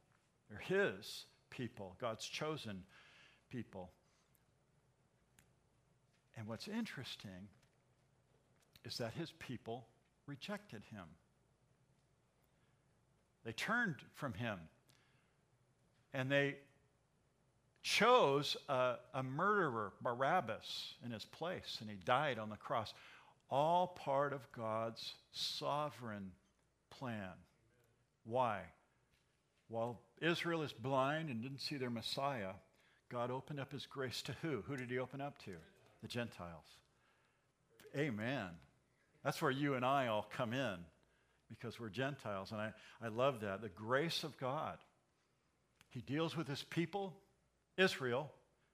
[0.48, 2.84] they're His people, God's chosen
[3.50, 3.90] people.
[6.36, 7.48] And what's interesting
[8.84, 9.88] is that his people
[10.26, 11.04] rejected him.
[13.44, 14.58] They turned from him
[16.14, 16.56] and they
[17.82, 22.92] chose a, a, murderer, Barabbas, in his place, and he died on the cross.
[23.50, 26.32] All part of God's sovereign
[26.90, 27.32] plan.
[28.24, 28.60] Why?
[29.68, 32.52] While Israel is blind and didn't see their Messiah,
[33.10, 34.62] God opened up his grace to who?
[34.66, 35.52] Who did he open up to?
[36.02, 36.64] The Gentiles.
[37.96, 38.48] Amen.
[39.24, 40.76] That's where you and I all come in
[41.48, 42.52] because we're Gentiles.
[42.52, 43.60] And I, I love that.
[43.60, 44.78] The grace of God.
[45.90, 47.14] He deals with his people,
[47.76, 48.30] Israel,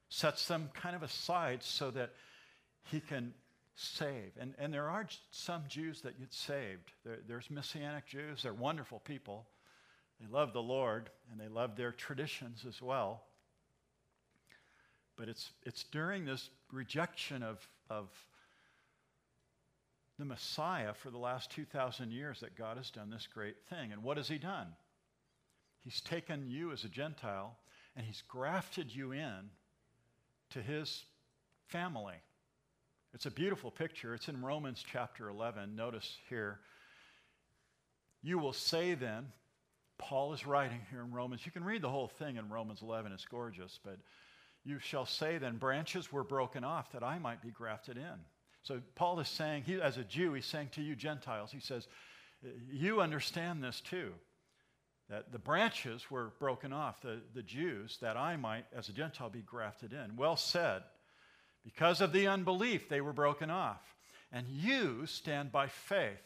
[0.09, 2.11] sets them kind of aside so that
[2.90, 3.35] he can
[3.74, 4.32] save.
[4.38, 6.92] And, and there are some Jews that get saved.
[7.04, 9.46] There, there's Messianic Jews, they're wonderful people.
[10.20, 13.22] They love the Lord and they love their traditions as well.
[15.16, 18.09] But it's, it's during this rejection of, of
[20.18, 23.92] the Messiah for the last 2,000 years that God has done this great thing.
[23.92, 24.68] And what has He done?
[25.85, 27.56] He's taken you as a Gentile
[27.96, 29.50] and He's grafted you in
[30.50, 31.04] to His
[31.68, 32.14] family.
[33.14, 34.14] It's a beautiful picture.
[34.14, 35.74] It's in Romans chapter 11.
[35.74, 36.61] Notice here.
[38.22, 39.26] You will say then,
[39.98, 41.46] Paul is writing here in Romans.
[41.46, 43.78] You can read the whole thing in Romans 11, it's gorgeous.
[43.82, 43.98] But
[44.64, 48.20] you shall say then, branches were broken off that I might be grafted in.
[48.62, 51.87] So Paul is saying, he, as a Jew, he's saying to you Gentiles, he says,
[52.70, 54.12] you understand this too,
[55.09, 59.31] that the branches were broken off, the, the Jews, that I might, as a Gentile,
[59.31, 60.16] be grafted in.
[60.16, 60.83] Well said.
[61.64, 63.83] Because of the unbelief, they were broken off.
[64.33, 66.23] And you stand by faith.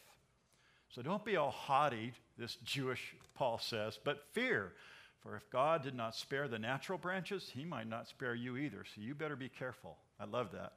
[0.89, 4.73] So don't be all haughty, this Jewish Paul says, but fear.
[5.21, 8.83] For if God did not spare the natural branches, he might not spare you either.
[8.83, 9.97] So you better be careful.
[10.19, 10.73] I love that.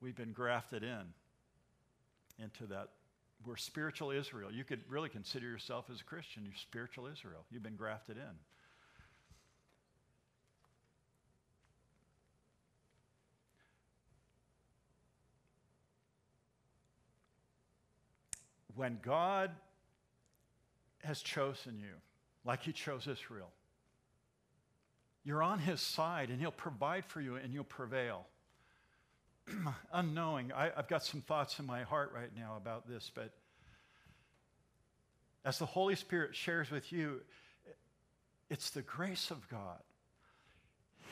[0.00, 1.02] We've been grafted in
[2.38, 2.88] into that.
[3.46, 4.50] We're spiritual Israel.
[4.52, 6.44] You could really consider yourself as a Christian.
[6.44, 7.44] You're spiritual Israel.
[7.50, 8.22] You've been grafted in.
[18.74, 19.50] When God
[21.02, 21.94] has chosen you,
[22.44, 23.50] like He chose Israel,
[25.24, 28.26] you're on His side and He'll provide for you and you'll prevail.
[29.92, 30.52] unknowing.
[30.52, 33.32] I, I've got some thoughts in my heart right now about this, but
[35.44, 37.20] as the Holy Spirit shares with you,
[38.48, 39.80] it's the grace of God.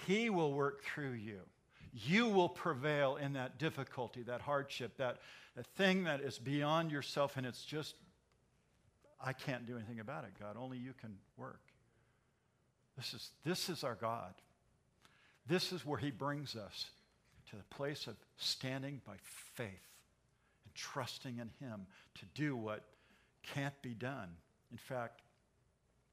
[0.06, 1.40] He will work through you.
[1.92, 5.18] You will prevail in that difficulty, that hardship, that,
[5.56, 7.94] that thing that is beyond yourself, and it's just,
[9.20, 10.56] I can't do anything about it, God.
[10.58, 11.60] Only you can work.
[12.96, 14.34] This is, this is our God.
[15.46, 16.90] This is where He brings us
[17.50, 19.14] to the place of standing by
[19.54, 19.68] faith
[20.64, 21.86] and trusting in Him
[22.16, 22.84] to do what
[23.54, 24.28] can't be done.
[24.70, 25.22] In fact,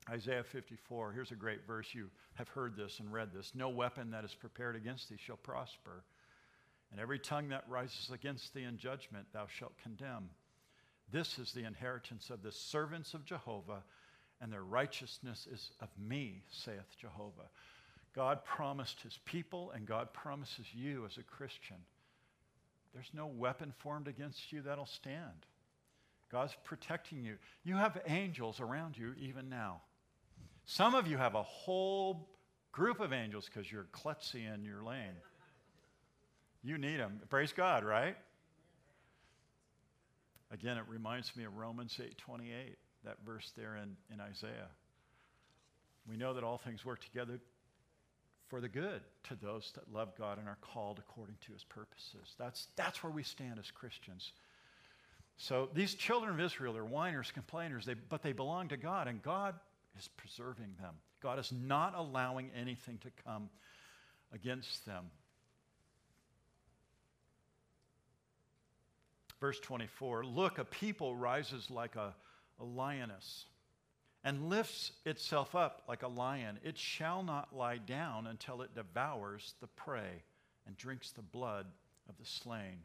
[0.09, 1.87] Isaiah 54, here's a great verse.
[1.93, 3.53] You have heard this and read this.
[3.55, 6.03] No weapon that is prepared against thee shall prosper,
[6.91, 10.29] and every tongue that rises against thee in judgment thou shalt condemn.
[11.11, 13.83] This is the inheritance of the servants of Jehovah,
[14.41, 17.49] and their righteousness is of me, saith Jehovah.
[18.15, 21.75] God promised his people, and God promises you as a Christian.
[22.93, 25.45] There's no weapon formed against you that'll stand.
[26.31, 27.35] God's protecting you.
[27.65, 29.81] You have angels around you even now.
[30.63, 32.29] Some of you have a whole
[32.71, 35.15] group of angels because you're klutzy in your lane.
[36.63, 37.19] You need them.
[37.29, 38.15] Praise God, right?
[40.51, 44.69] Again, it reminds me of Romans 8:28, that verse there in, in Isaiah.
[46.09, 47.39] We know that all things work together
[48.47, 52.35] for the good to those that love God and are called according to his purposes.
[52.37, 54.31] That's, that's where we stand as Christians.
[55.37, 59.21] So these children of Israel are whiners, complainers, they, but they belong to God, and
[59.21, 59.55] God
[59.97, 60.95] is preserving them.
[61.21, 63.49] God is not allowing anything to come
[64.33, 65.05] against them.
[69.39, 72.13] Verse 24 Look, a people rises like a,
[72.59, 73.45] a lioness
[74.25, 76.57] and lifts itself up like a lion.
[76.63, 80.23] It shall not lie down until it devours the prey
[80.65, 81.67] and drinks the blood
[82.09, 82.79] of the slain.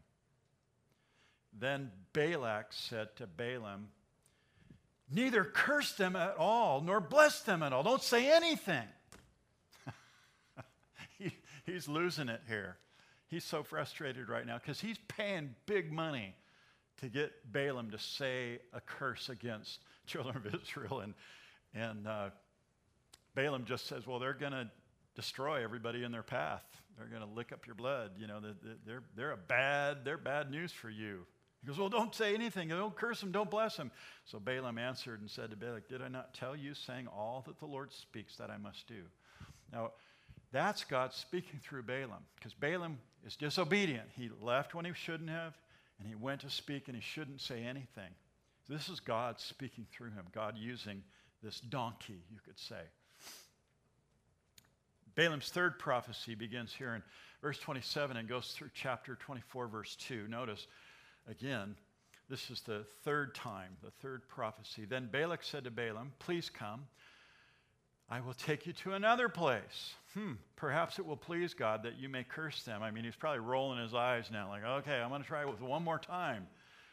[1.58, 3.88] Then Balak said to Balaam,
[5.12, 7.82] Neither curse them at all, nor bless them at all.
[7.82, 8.86] Don't say anything.
[11.18, 11.32] he,
[11.66, 12.76] he's losing it here.
[13.26, 16.36] He's so frustrated right now because he's paying big money
[16.98, 19.80] to get Balaam to say a curse against
[20.10, 21.00] children of Israel.
[21.00, 21.14] And,
[21.74, 22.30] and uh,
[23.34, 24.68] Balaam just says, well, they're going to
[25.14, 26.64] destroy everybody in their path.
[26.98, 28.12] They're going to lick up your blood.
[28.18, 28.40] You know,
[28.86, 31.20] they're, they're a bad, they're bad news for you.
[31.60, 32.68] He goes, Well, don't say anything.
[32.68, 33.32] Don't curse him.
[33.32, 33.90] Don't bless him.
[34.24, 37.58] So Balaam answered and said to Balak, Did I not tell you, saying all that
[37.58, 39.02] the Lord speaks that I must do?
[39.72, 39.92] Now,
[40.52, 44.08] that's God speaking through Balaam because Balaam is disobedient.
[44.16, 45.56] He left when he shouldn't have,
[45.98, 48.10] and he went to speak and he shouldn't say anything.
[48.70, 51.02] This is God speaking through him, God using
[51.42, 52.82] this donkey, you could say.
[55.16, 57.02] Balaam's third prophecy begins here in
[57.42, 60.28] verse 27 and goes through chapter 24, verse 2.
[60.28, 60.68] Notice,
[61.28, 61.74] Again,
[62.28, 64.84] this is the third time, the third prophecy.
[64.84, 66.86] Then Balak said to Balaam, Please come.
[68.08, 69.94] I will take you to another place.
[70.14, 72.84] Hmm, perhaps it will please God that you may curse them.
[72.84, 75.48] I mean, he's probably rolling his eyes now, like, okay, I'm going to try it
[75.48, 76.46] with one more time.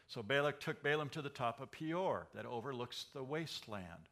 [0.07, 4.09] So Balak took Balaam to the top of Peor that overlooks the wasteland.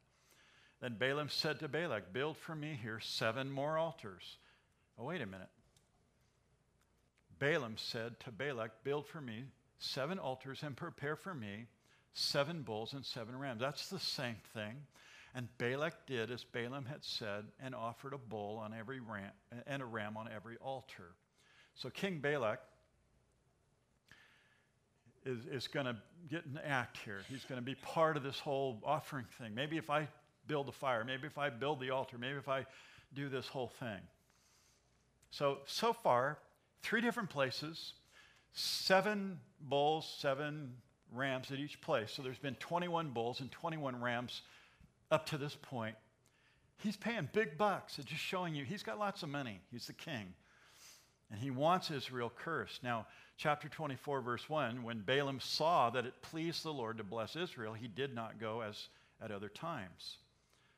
[0.81, 4.37] Then Balaam said to Balak, Build for me here seven more altars.
[4.99, 5.49] Oh, wait a minute.
[7.39, 9.45] Balaam said to Balak, Build for me
[9.77, 11.67] seven altars and prepare for me
[12.13, 13.61] seven bulls and seven rams.
[13.61, 14.75] That's the same thing.
[15.33, 19.31] And Balak did as Balaam had said and offered a bull on every ram
[19.67, 21.15] and a ram on every altar.
[21.73, 22.61] So King Balak
[25.26, 25.95] is, is going to
[26.30, 27.21] get an act here.
[27.30, 29.53] He's going to be part of this whole offering thing.
[29.55, 30.07] Maybe if I
[30.47, 32.65] build a fire, maybe if I build the altar, maybe if I
[33.13, 33.99] do this whole thing.
[35.32, 36.38] So, so far,
[36.82, 37.93] three different places,
[38.53, 40.73] seven bulls, seven
[41.11, 42.11] rams at each place.
[42.11, 44.41] So there's been 21 bulls and 21 rams
[45.11, 45.95] up to this point.
[46.78, 47.97] He's paying big bucks.
[47.99, 49.61] It's just showing you he's got lots of money.
[49.71, 50.34] He's the king.
[51.36, 52.81] And he wants Israel cursed.
[52.81, 57.36] Now, chapter 24, verse 1 when Balaam saw that it pleased the Lord to bless
[57.36, 58.88] Israel, he did not go as
[59.21, 60.19] at other times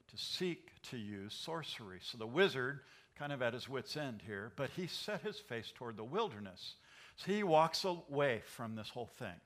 [0.09, 1.99] to seek to use sorcery.
[2.01, 2.79] So the wizard,
[3.19, 6.73] kind of at his wits' end here, but he set his face toward the wilderness
[7.17, 9.39] so he walks away from this whole thing.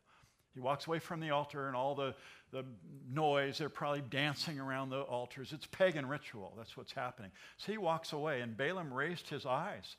[0.53, 2.16] He walks away from the altar and all the,
[2.51, 2.64] the
[3.09, 3.57] noise.
[3.57, 5.51] They're probably dancing around the altars.
[5.51, 6.53] It's pagan ritual.
[6.57, 7.32] That's what's happening.
[7.57, 9.95] So he walks away, and Balaam raised his eyes,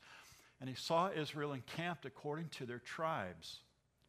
[0.63, 3.57] and he saw Israel encamped according to their tribes.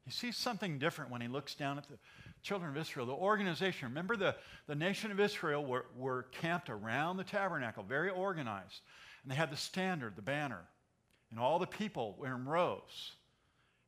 [0.04, 1.98] He sees something different when he looks down at the
[2.44, 3.06] children of Israel.
[3.06, 4.36] The organization, remember the,
[4.68, 8.82] the nation of Israel were, were camped around the tabernacle, very organized.
[9.24, 10.60] And they had the standard, the banner,
[11.32, 13.10] and all the people were in rows.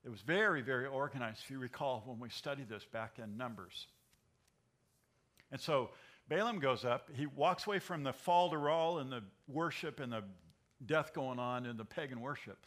[0.04, 3.86] It was very, very organized, if you recall, when we studied this back in Numbers.
[5.52, 5.90] And so
[6.28, 7.10] Balaam goes up.
[7.14, 10.24] He walks away from the fall to roll and the worship and the
[10.84, 12.58] death going on in the pagan worship.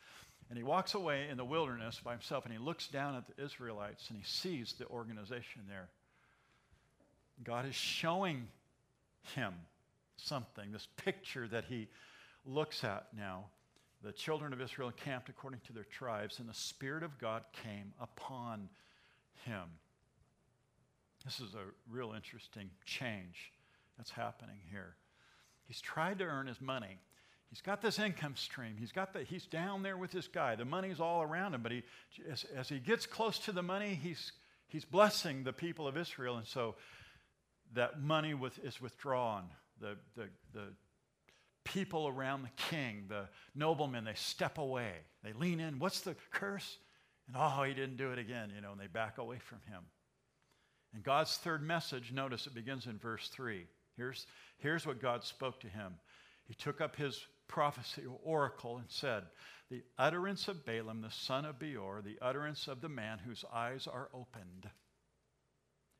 [0.49, 3.43] And he walks away in the wilderness by himself and he looks down at the
[3.43, 5.89] Israelites and he sees the organization there.
[7.43, 8.47] God is showing
[9.35, 9.53] him
[10.17, 11.87] something, this picture that he
[12.45, 13.45] looks at now
[14.01, 17.93] the children of Israel encamped according to their tribes, and the Spirit of God came
[17.99, 18.69] upon
[19.45, 19.63] him.
[21.25, 23.51] This is a real interesting change
[23.97, 24.95] that's happening here.
[25.67, 26.97] He's tried to earn his money.
[27.49, 28.75] He's got this income stream.
[28.79, 30.55] He's got the, he's down there with this guy.
[30.55, 31.83] The money's all around him, but he,
[32.31, 34.31] as, as he gets close to the money, he's,
[34.67, 36.37] he's blessing the people of Israel.
[36.37, 36.75] And so
[37.73, 39.45] that money with, is withdrawn.
[39.81, 40.67] The, the, the
[41.63, 44.91] people around the king, the noblemen, they step away.
[45.23, 45.79] They lean in.
[45.79, 46.77] What's the curse?
[47.27, 49.81] And oh, he didn't do it again, you know, and they back away from him.
[50.93, 53.65] And God's third message, notice it begins in verse 3.
[53.95, 54.27] Here's,
[54.57, 55.93] here's what God spoke to him.
[56.47, 59.23] He took up his prophecy or oracle and said,
[59.69, 63.87] The utterance of Balaam, the son of Beor, the utterance of the man whose eyes
[63.91, 64.69] are opened,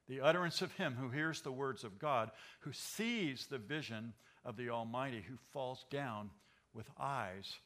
[0.07, 2.31] the utterance of him who hears the words of God,
[2.61, 4.13] who sees the vision
[4.45, 6.29] of the Almighty, who falls down
[6.73, 7.57] with eyes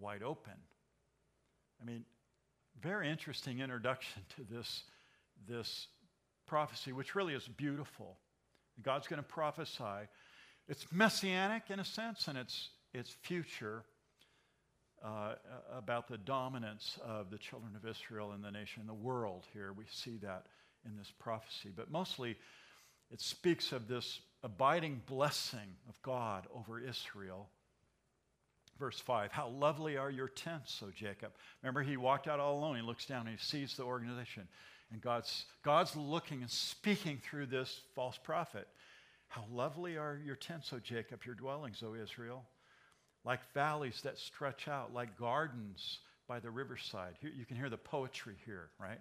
[0.00, 0.54] wide open.
[1.80, 2.04] I mean,
[2.80, 4.84] very interesting introduction to this,
[5.48, 5.88] this
[6.46, 8.16] prophecy, which really is beautiful.
[8.82, 10.08] God's going to prophesy.
[10.68, 13.84] It's messianic in a sense, and it's, it's future
[15.04, 15.34] uh,
[15.76, 19.72] about the dominance of the children of Israel in the nation, in the world here.
[19.72, 20.46] We see that
[20.86, 21.70] in this prophecy.
[21.74, 22.36] But mostly,
[23.10, 27.48] it speaks of this abiding blessing of God over Israel.
[28.78, 31.32] Verse 5 How lovely are your tents, O Jacob.
[31.62, 32.76] Remember, he walked out all alone.
[32.76, 34.48] He looks down and he sees the organization.
[34.92, 38.68] And God's, God's looking and speaking through this false prophet.
[39.28, 42.44] How lovely are your tents, O Jacob, your dwellings, O Israel.
[43.26, 47.14] Like valleys that stretch out, like gardens by the riverside.
[47.20, 49.00] Here, you can hear the poetry here, right?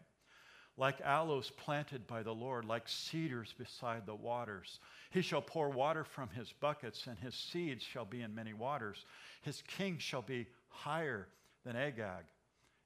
[0.78, 4.80] like aloes planted by the Lord, like cedars beside the waters.
[5.12, 9.06] He shall pour water from his buckets, and his seeds shall be in many waters.
[9.42, 11.28] His king shall be higher
[11.66, 12.26] than Agag,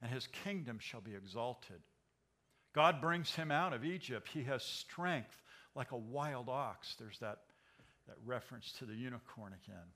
[0.02, 1.82] and his kingdom shall be exalted.
[2.74, 4.30] God brings him out of Egypt.
[4.32, 5.42] He has strength
[5.74, 6.96] like a wild ox.
[7.00, 7.40] There's that,
[8.08, 9.88] that reference to the unicorn again.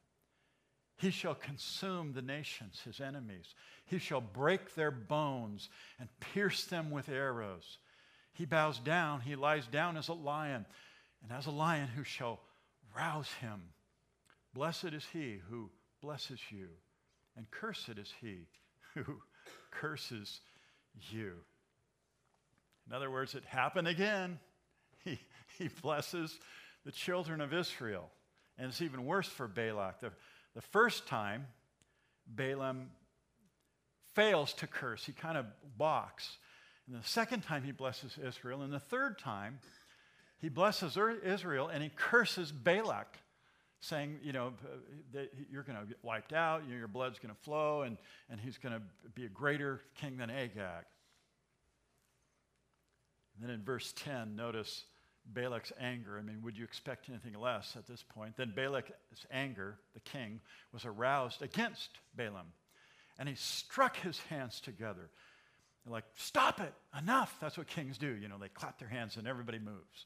[0.97, 3.55] He shall consume the nations, his enemies.
[3.85, 5.69] He shall break their bones
[5.99, 7.77] and pierce them with arrows.
[8.33, 10.65] He bows down, he lies down as a lion,
[11.21, 12.39] and as a lion who shall
[12.95, 13.61] rouse him.
[14.53, 15.69] Blessed is he who
[16.01, 16.69] blesses you,
[17.35, 18.47] and cursed is he
[18.93, 19.21] who
[19.71, 20.41] curses
[21.11, 21.33] you.
[22.87, 24.39] In other words, it happened again.
[25.05, 25.19] He,
[25.57, 26.39] he blesses
[26.85, 28.09] the children of Israel.
[28.57, 29.99] And it's even worse for Balak.
[29.99, 30.13] The,
[30.55, 31.47] the first time,
[32.27, 32.89] Balaam
[34.13, 35.45] fails to curse, he kind of
[35.77, 36.37] balks.
[36.87, 38.61] And the second time he blesses Israel.
[38.61, 39.59] And the third time,
[40.39, 43.17] he blesses er-, Israel and he curses Balak,
[43.79, 44.75] saying, you know, uh,
[45.13, 47.97] that you're going to get wiped out, your blood's going to flow, and,
[48.29, 48.81] and he's going to
[49.15, 50.85] be a greater king than Agag.
[53.35, 54.85] And then in verse 10, notice
[55.31, 56.17] Balak's anger.
[56.19, 58.35] I mean, would you expect anything less at this point?
[58.35, 58.91] Then Balak's
[59.31, 60.41] anger, the king,
[60.73, 62.47] was aroused against Balaam.
[63.17, 65.09] And he struck his hands together
[65.83, 67.35] they're like, stop it, enough.
[67.41, 68.07] That's what kings do.
[68.07, 70.05] You know, they clap their hands and everybody moves.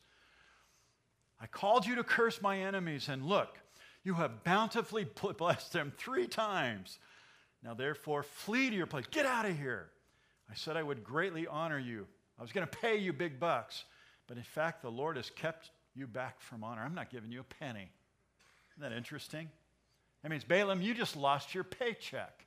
[1.40, 3.60] I called you to curse my enemies, and look,
[4.04, 5.06] you have bountifully
[5.38, 6.98] blessed them three times.
[7.64, 9.06] Now, therefore, flee to your place.
[9.12, 9.90] Get out of here.
[10.50, 12.08] I said I would greatly honor you.
[12.40, 13.84] I was going to pay you big bucks.
[14.28, 16.82] But in fact, the Lord has kept you back from honor.
[16.84, 17.90] I'm not giving you a penny.
[18.74, 19.50] Isn't that interesting?
[20.22, 22.46] That means, Balaam, you just lost your paycheck.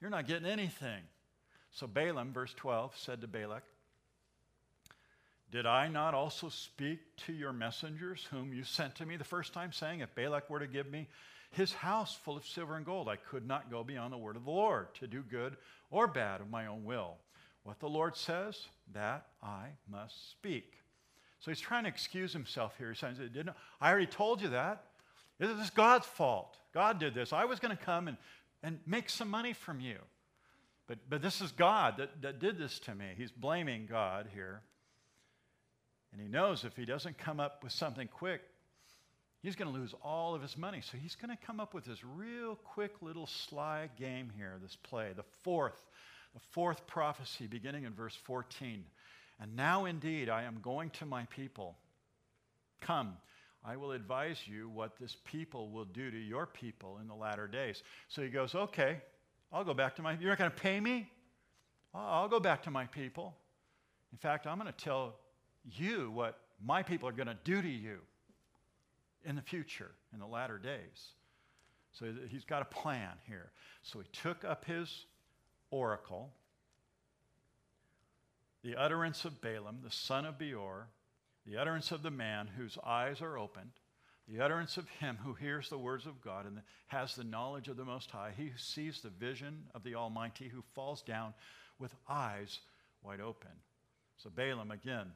[0.00, 1.02] You're not getting anything.
[1.72, 3.62] So Balaam, verse 12, said to Balak,
[5.52, 9.52] Did I not also speak to your messengers whom you sent to me the first
[9.52, 11.08] time, saying, If Balak were to give me
[11.52, 14.44] his house full of silver and gold, I could not go beyond the word of
[14.44, 15.56] the Lord to do good
[15.90, 17.16] or bad of my own will.
[17.62, 20.79] What the Lord says, that I must speak.
[21.40, 22.88] So he's trying to excuse himself here.
[22.88, 24.84] He's saying, Didn't, I already told you that.
[25.38, 26.58] This is God's fault.
[26.74, 27.32] God did this.
[27.32, 28.18] I was going to come and,
[28.62, 29.96] and make some money from you.
[30.86, 33.06] But, but this is God that, that did this to me.
[33.16, 34.60] He's blaming God here.
[36.12, 38.42] And he knows if he doesn't come up with something quick,
[39.42, 40.82] he's going to lose all of his money.
[40.82, 44.76] So he's going to come up with this real quick little sly game here, this
[44.76, 45.86] play, the fourth,
[46.34, 48.84] the fourth prophecy beginning in verse 14.
[49.40, 51.76] And now indeed I am going to my people.
[52.80, 53.16] Come,
[53.64, 57.46] I will advise you what this people will do to your people in the latter
[57.46, 57.82] days.
[58.08, 59.00] So he goes, okay,
[59.52, 61.10] I'll go back to my, you're not going to pay me?
[61.94, 63.34] I'll go back to my people.
[64.12, 65.14] In fact, I'm going to tell
[65.64, 67.98] you what my people are going to do to you
[69.24, 71.12] in the future, in the latter days.
[71.92, 73.50] So he's got a plan here.
[73.82, 75.06] So he took up his
[75.70, 76.30] oracle
[78.62, 80.88] the utterance of Balaam, the son of Beor,
[81.46, 83.70] the utterance of the man whose eyes are opened,
[84.28, 87.76] the utterance of him who hears the words of God and has the knowledge of
[87.76, 91.34] the Most High, he who sees the vision of the Almighty, who falls down
[91.78, 92.60] with eyes
[93.02, 93.50] wide open.
[94.18, 95.06] So Balaam, again,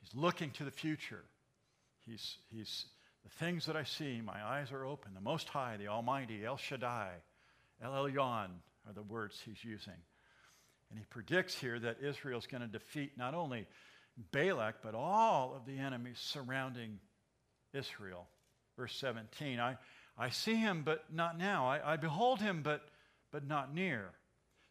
[0.00, 1.24] he's looking to the future.
[2.06, 2.86] He's, he's
[3.22, 5.12] the things that I see, my eyes are open.
[5.14, 7.10] The Most High, the Almighty, El Shaddai,
[7.82, 8.48] El Elyon
[8.86, 10.00] are the words he's using.
[10.90, 13.66] And he predicts here that Israel's going to defeat not only
[14.32, 16.98] Balak, but all of the enemies surrounding
[17.72, 18.26] Israel.
[18.76, 19.76] Verse 17 I,
[20.16, 21.66] I see him, but not now.
[21.66, 22.88] I, I behold him, but,
[23.30, 24.10] but not near.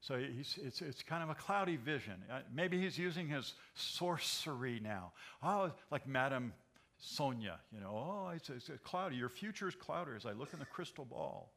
[0.01, 2.15] So it's, it's kind of a cloudy vision.
[2.31, 5.11] Uh, maybe he's using his sorcery now.
[5.41, 6.53] Oh, like Madame
[6.99, 9.15] Sonia, you know, oh, it's, it's cloudy.
[9.15, 11.51] Your future is cloudy as I look in the crystal ball.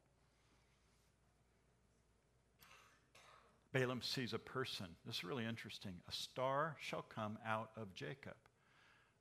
[3.73, 4.87] Balaam sees a person.
[5.07, 5.93] This is really interesting.
[6.09, 8.37] A star shall come out of Jacob,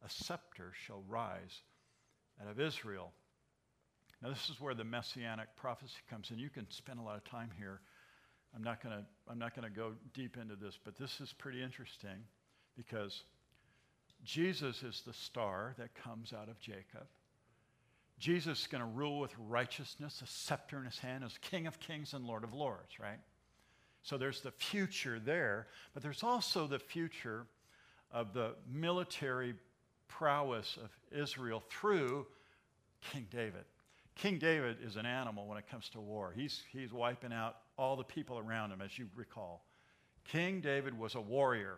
[0.03, 1.61] a scepter shall rise
[2.41, 3.11] out of Israel.
[4.21, 6.39] Now, this is where the messianic prophecy comes in.
[6.39, 7.79] You can spend a lot of time here.
[8.55, 11.31] I'm not going to I'm not going to go deep into this, but this is
[11.33, 12.23] pretty interesting
[12.75, 13.23] because
[14.23, 17.07] Jesus is the star that comes out of Jacob.
[18.17, 21.79] Jesus is going to rule with righteousness, a scepter in his hand as King of
[21.79, 23.19] kings and Lord of lords, right?
[24.03, 27.45] So there's the future there, but there's also the future
[28.11, 29.55] of the military
[30.07, 32.25] prowess of Israel through
[33.11, 33.65] King David.
[34.15, 36.33] King David is an animal when it comes to war.
[36.35, 39.63] He's, he's wiping out all the people around him, as you recall.
[40.25, 41.77] King David was a warrior,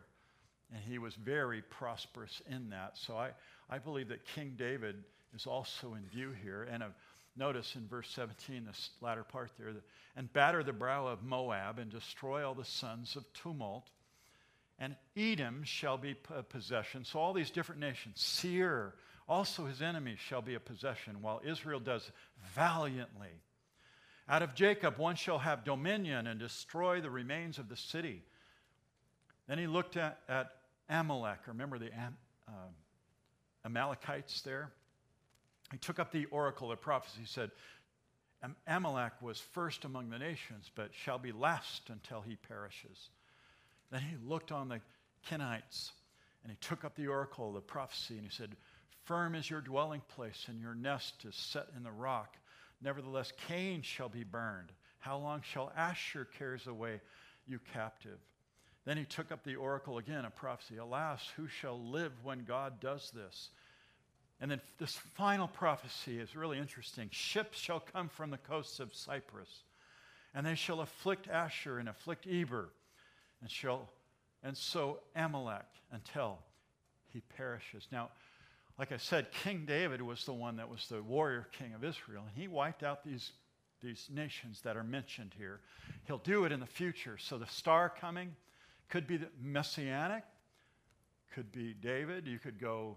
[0.73, 2.97] and he was very prosperous in that.
[2.97, 3.31] So I,
[3.69, 4.95] I believe that King David
[5.35, 6.67] is also in view here.
[6.71, 6.91] And a,
[7.35, 9.73] Notice in verse 17, this latter part there,
[10.15, 13.89] and batter the brow of Moab and destroy all the sons of tumult.
[14.77, 17.05] And Edom shall be a possession.
[17.05, 18.95] So all these different nations, Seir,
[19.29, 22.11] also his enemies shall be a possession, while Israel does
[22.53, 23.29] valiantly.
[24.27, 28.23] Out of Jacob one shall have dominion and destroy the remains of the city.
[29.47, 30.51] Then he looked at, at
[30.89, 31.39] Amalek.
[31.47, 32.17] Remember the Am,
[32.47, 32.51] uh,
[33.65, 34.71] Amalekites there?
[35.71, 37.21] He took up the oracle of prophecy.
[37.21, 37.51] He said,
[38.67, 43.09] Amalek was first among the nations, but shall be last until he perishes.
[43.91, 44.81] Then he looked on the
[45.29, 45.91] Kenites,
[46.43, 48.55] and he took up the oracle of the prophecy, and he said,
[49.05, 52.37] Firm is your dwelling place, and your nest is set in the rock.
[52.81, 54.71] Nevertheless, Cain shall be burned.
[54.99, 57.01] How long shall Ashur carries away
[57.47, 58.19] you captive?
[58.85, 60.77] Then he took up the oracle again, a prophecy.
[60.77, 63.49] Alas, who shall live when God does this?
[64.41, 67.09] And then this final prophecy is really interesting.
[67.11, 69.63] Ships shall come from the coasts of Cyprus,
[70.33, 72.69] and they shall afflict Ashur and afflict Eber,
[73.41, 73.89] and shall
[74.43, 76.39] and so Amalek until
[77.13, 77.87] he perishes.
[77.91, 78.09] Now,
[78.79, 82.23] like I said, King David was the one that was the warrior king of Israel,
[82.27, 83.33] and he wiped out these,
[83.83, 85.59] these nations that are mentioned here.
[86.05, 87.17] He'll do it in the future.
[87.19, 88.35] So the star coming
[88.89, 90.23] could be the messianic,
[91.35, 92.25] could be David.
[92.25, 92.95] You could go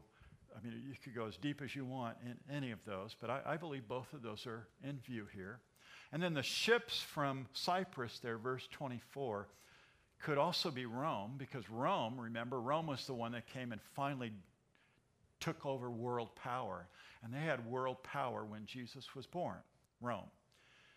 [0.57, 3.31] I mean, you could go as deep as you want in any of those, but
[3.31, 5.59] I, I, believe both of those are in view here.
[6.13, 9.49] And then the ships from Cyprus, there, verse 24,
[10.23, 14.33] could also be Rome, because Rome, remember, Rome was the one that came and finally
[15.41, 16.87] took over world power.
[17.23, 19.59] And they had world power when Jesus was born,
[20.01, 20.31] Rome.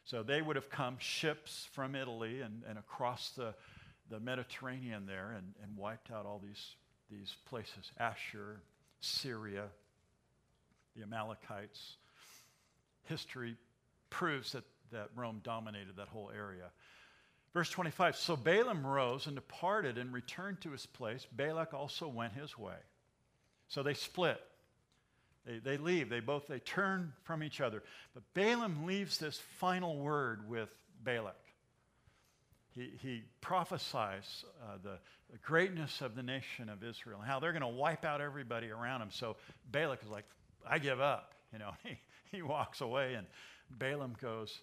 [0.03, 3.53] So they would have come ships from Italy and, and across the,
[4.09, 6.75] the Mediterranean there and, and wiped out all these,
[7.11, 8.61] these places, Ashur,
[8.99, 9.65] Syria,
[10.95, 11.97] the Amalekites.
[13.03, 13.55] History
[14.09, 16.71] proves that, that Rome dominated that whole area.
[17.53, 21.25] Verse 25 So Balaam rose and departed and returned to his place.
[21.31, 22.75] Balak also went his way.
[23.69, 24.39] So they split.
[25.45, 26.09] They, they leave.
[26.09, 27.81] They both they turn from each other.
[28.13, 30.69] But Balaam leaves this final word with
[31.03, 31.46] Balak
[32.77, 34.97] he, he prophesies uh, the,
[35.31, 38.69] the, greatness of the nation of Israel, and how they're going to wipe out everybody
[38.69, 39.09] around him.
[39.11, 39.35] So
[39.71, 40.25] Balak is like,
[40.67, 41.33] I give up.
[41.53, 41.97] You know, he,
[42.29, 43.25] he walks away, and
[43.79, 44.59] Balaam goes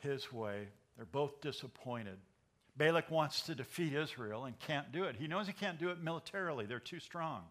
[0.00, 0.68] his way.
[0.96, 2.18] They're both disappointed.
[2.76, 5.16] Balak wants to defeat Israel and can't do it.
[5.18, 7.44] He knows he can't do it militarily, they're too strong.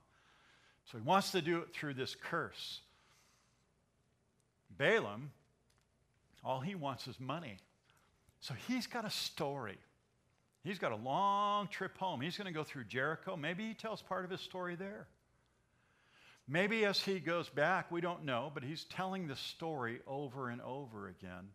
[0.85, 2.81] So he wants to do it through this curse.
[4.77, 5.31] Balaam,
[6.43, 7.57] all he wants is money.
[8.39, 9.77] So he's got a story.
[10.63, 12.21] He's got a long trip home.
[12.21, 13.37] He's going to go through Jericho.
[13.37, 15.07] Maybe he tells part of his story there.
[16.47, 20.61] Maybe as he goes back, we don't know, but he's telling the story over and
[20.61, 21.49] over again.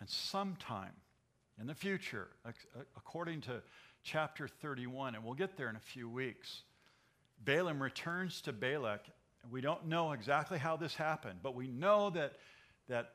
[0.00, 0.92] And sometime
[1.60, 2.50] in the future, uh,
[2.96, 3.62] according to
[4.02, 6.62] chapter 31, and we'll get there in a few weeks,
[7.44, 9.04] Balaam returns to Balak.
[9.50, 12.32] We don't know exactly how this happened, but we know that,
[12.88, 13.12] that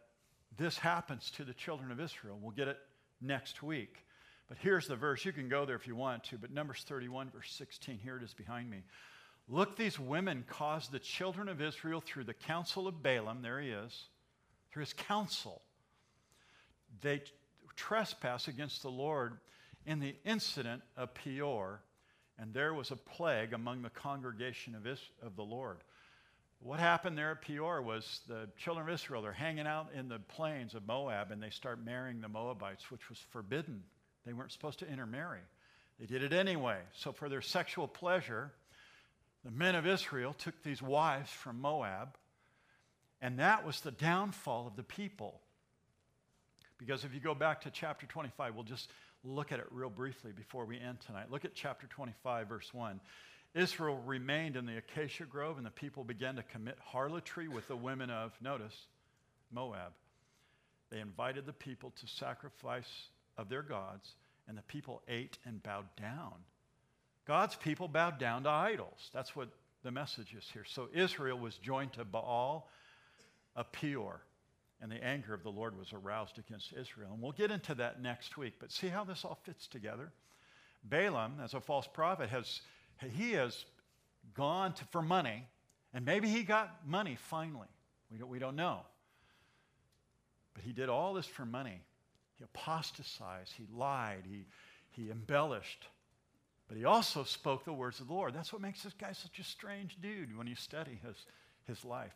[0.58, 2.38] this happens to the children of Israel.
[2.42, 2.78] We'll get it
[3.22, 4.06] next week.
[4.48, 5.24] But here's the verse.
[5.24, 8.24] You can go there if you want to, but Numbers 31, verse 16, here it
[8.24, 8.84] is behind me.
[9.48, 13.70] Look, these women caused the children of Israel through the counsel of Balaam, there he
[13.70, 14.08] is,
[14.72, 15.62] through his counsel.
[17.02, 17.22] They
[17.76, 19.38] trespass against the Lord
[19.86, 21.82] in the incident of Peor,
[22.38, 24.86] and there was a plague among the congregation of,
[25.26, 25.78] of the Lord.
[26.64, 30.20] What happened there at Peor was the children of Israel, they're hanging out in the
[30.20, 33.84] plains of Moab and they start marrying the Moabites, which was forbidden.
[34.28, 35.40] They weren't supposed to intermarry.
[36.00, 36.78] They did it anyway.
[36.94, 38.52] So, for their sexual pleasure,
[39.44, 42.16] the men of Israel took these wives from Moab,
[43.22, 45.42] and that was the downfall of the people.
[46.78, 48.92] Because if you go back to chapter 25, we'll just
[49.24, 51.32] look at it real briefly before we end tonight.
[51.32, 53.00] Look at chapter 25, verse 1.
[53.54, 57.76] Israel remained in the acacia grove, and the people began to commit harlotry with the
[57.76, 58.76] women of, notice,
[59.52, 59.92] Moab.
[60.90, 64.16] They invited the people to sacrifice of their gods,
[64.48, 66.34] and the people ate and bowed down.
[67.26, 69.10] God's people bowed down to idols.
[69.14, 69.50] That's what
[69.84, 70.66] the message is here.
[70.66, 72.70] So Israel was joined to Baal
[73.56, 74.22] of Peor,
[74.82, 77.10] and the anger of the Lord was aroused against Israel.
[77.14, 78.54] And we'll get into that next week.
[78.60, 80.12] But see how this all fits together?
[80.84, 82.62] Balaam, as a false prophet, has
[83.10, 83.66] he has
[84.34, 85.48] gone to, for money,
[85.94, 87.68] and maybe he got money finally.
[88.12, 88.82] We don't, we don't know.
[90.54, 91.82] But he did all this for money.
[92.38, 94.46] He apostatized, he lied, he,
[94.90, 95.88] he embellished.
[96.68, 98.34] But he also spoke the words of the Lord.
[98.34, 101.26] That's what makes this guy such a strange dude when you study his,
[101.66, 102.16] his life.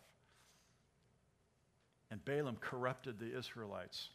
[2.11, 4.09] And Balaam corrupted the Israelites,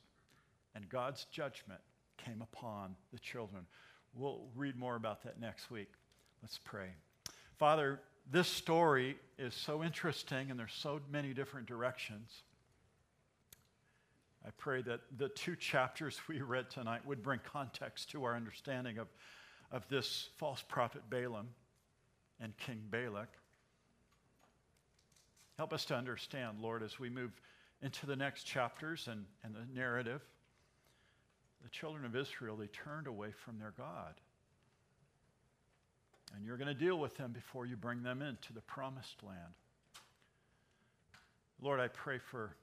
[0.74, 1.80] and God's judgment
[2.16, 3.66] came upon the children.
[4.14, 5.88] We'll read more about that next week.
[6.42, 6.88] Let's pray.
[7.58, 12.42] Father, this story is so interesting and there's so many different directions.
[14.46, 18.98] I pray that the two chapters we read tonight would bring context to our understanding
[18.98, 19.08] of,
[19.70, 21.48] of this false prophet Balaam
[22.40, 23.28] and King Balak.
[25.58, 27.32] Help us to understand, Lord, as we move
[27.82, 30.22] into the next chapters and, and the narrative.
[31.62, 34.14] The children of Israel, they turned away from their God.
[36.34, 39.54] And you're going to deal with them before you bring them into the promised land.
[41.60, 42.54] Lord, I pray for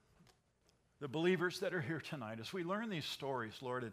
[0.99, 3.91] the believers that are here tonight as we learn these stories, Lord, and,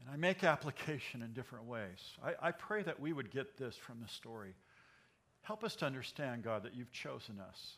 [0.00, 1.98] and I make application in different ways.
[2.22, 4.54] I, I pray that we would get this from the story.
[5.42, 7.76] Help us to understand, God, that you've chosen us.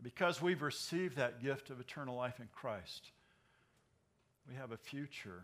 [0.00, 3.10] Because we've received that gift of eternal life in Christ,
[4.48, 5.42] we have a future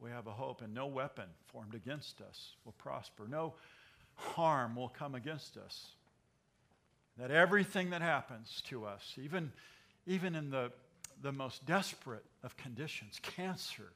[0.00, 3.26] we have a hope, and no weapon formed against us will prosper.
[3.28, 3.54] No
[4.14, 5.88] harm will come against us.
[7.18, 9.52] That everything that happens to us, even,
[10.06, 10.72] even in the,
[11.20, 13.92] the most desperate of conditions, cancer,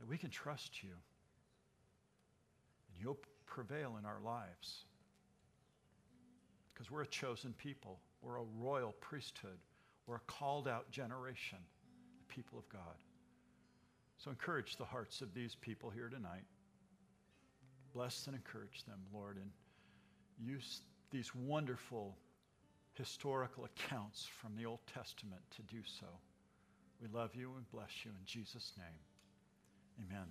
[0.00, 4.84] that we can trust you and you'll prevail in our lives.
[6.74, 9.58] Because we're a chosen people, we're a royal priesthood,
[10.08, 11.58] we're a called out generation,
[12.18, 12.96] the people of God.
[14.22, 16.44] So encourage the hearts of these people here tonight.
[17.92, 19.50] Bless and encourage them, Lord, and
[20.38, 22.16] use these wonderful
[22.94, 26.06] historical accounts from the Old Testament to do so.
[27.00, 30.06] We love you and bless you in Jesus' name.
[30.06, 30.28] Amen.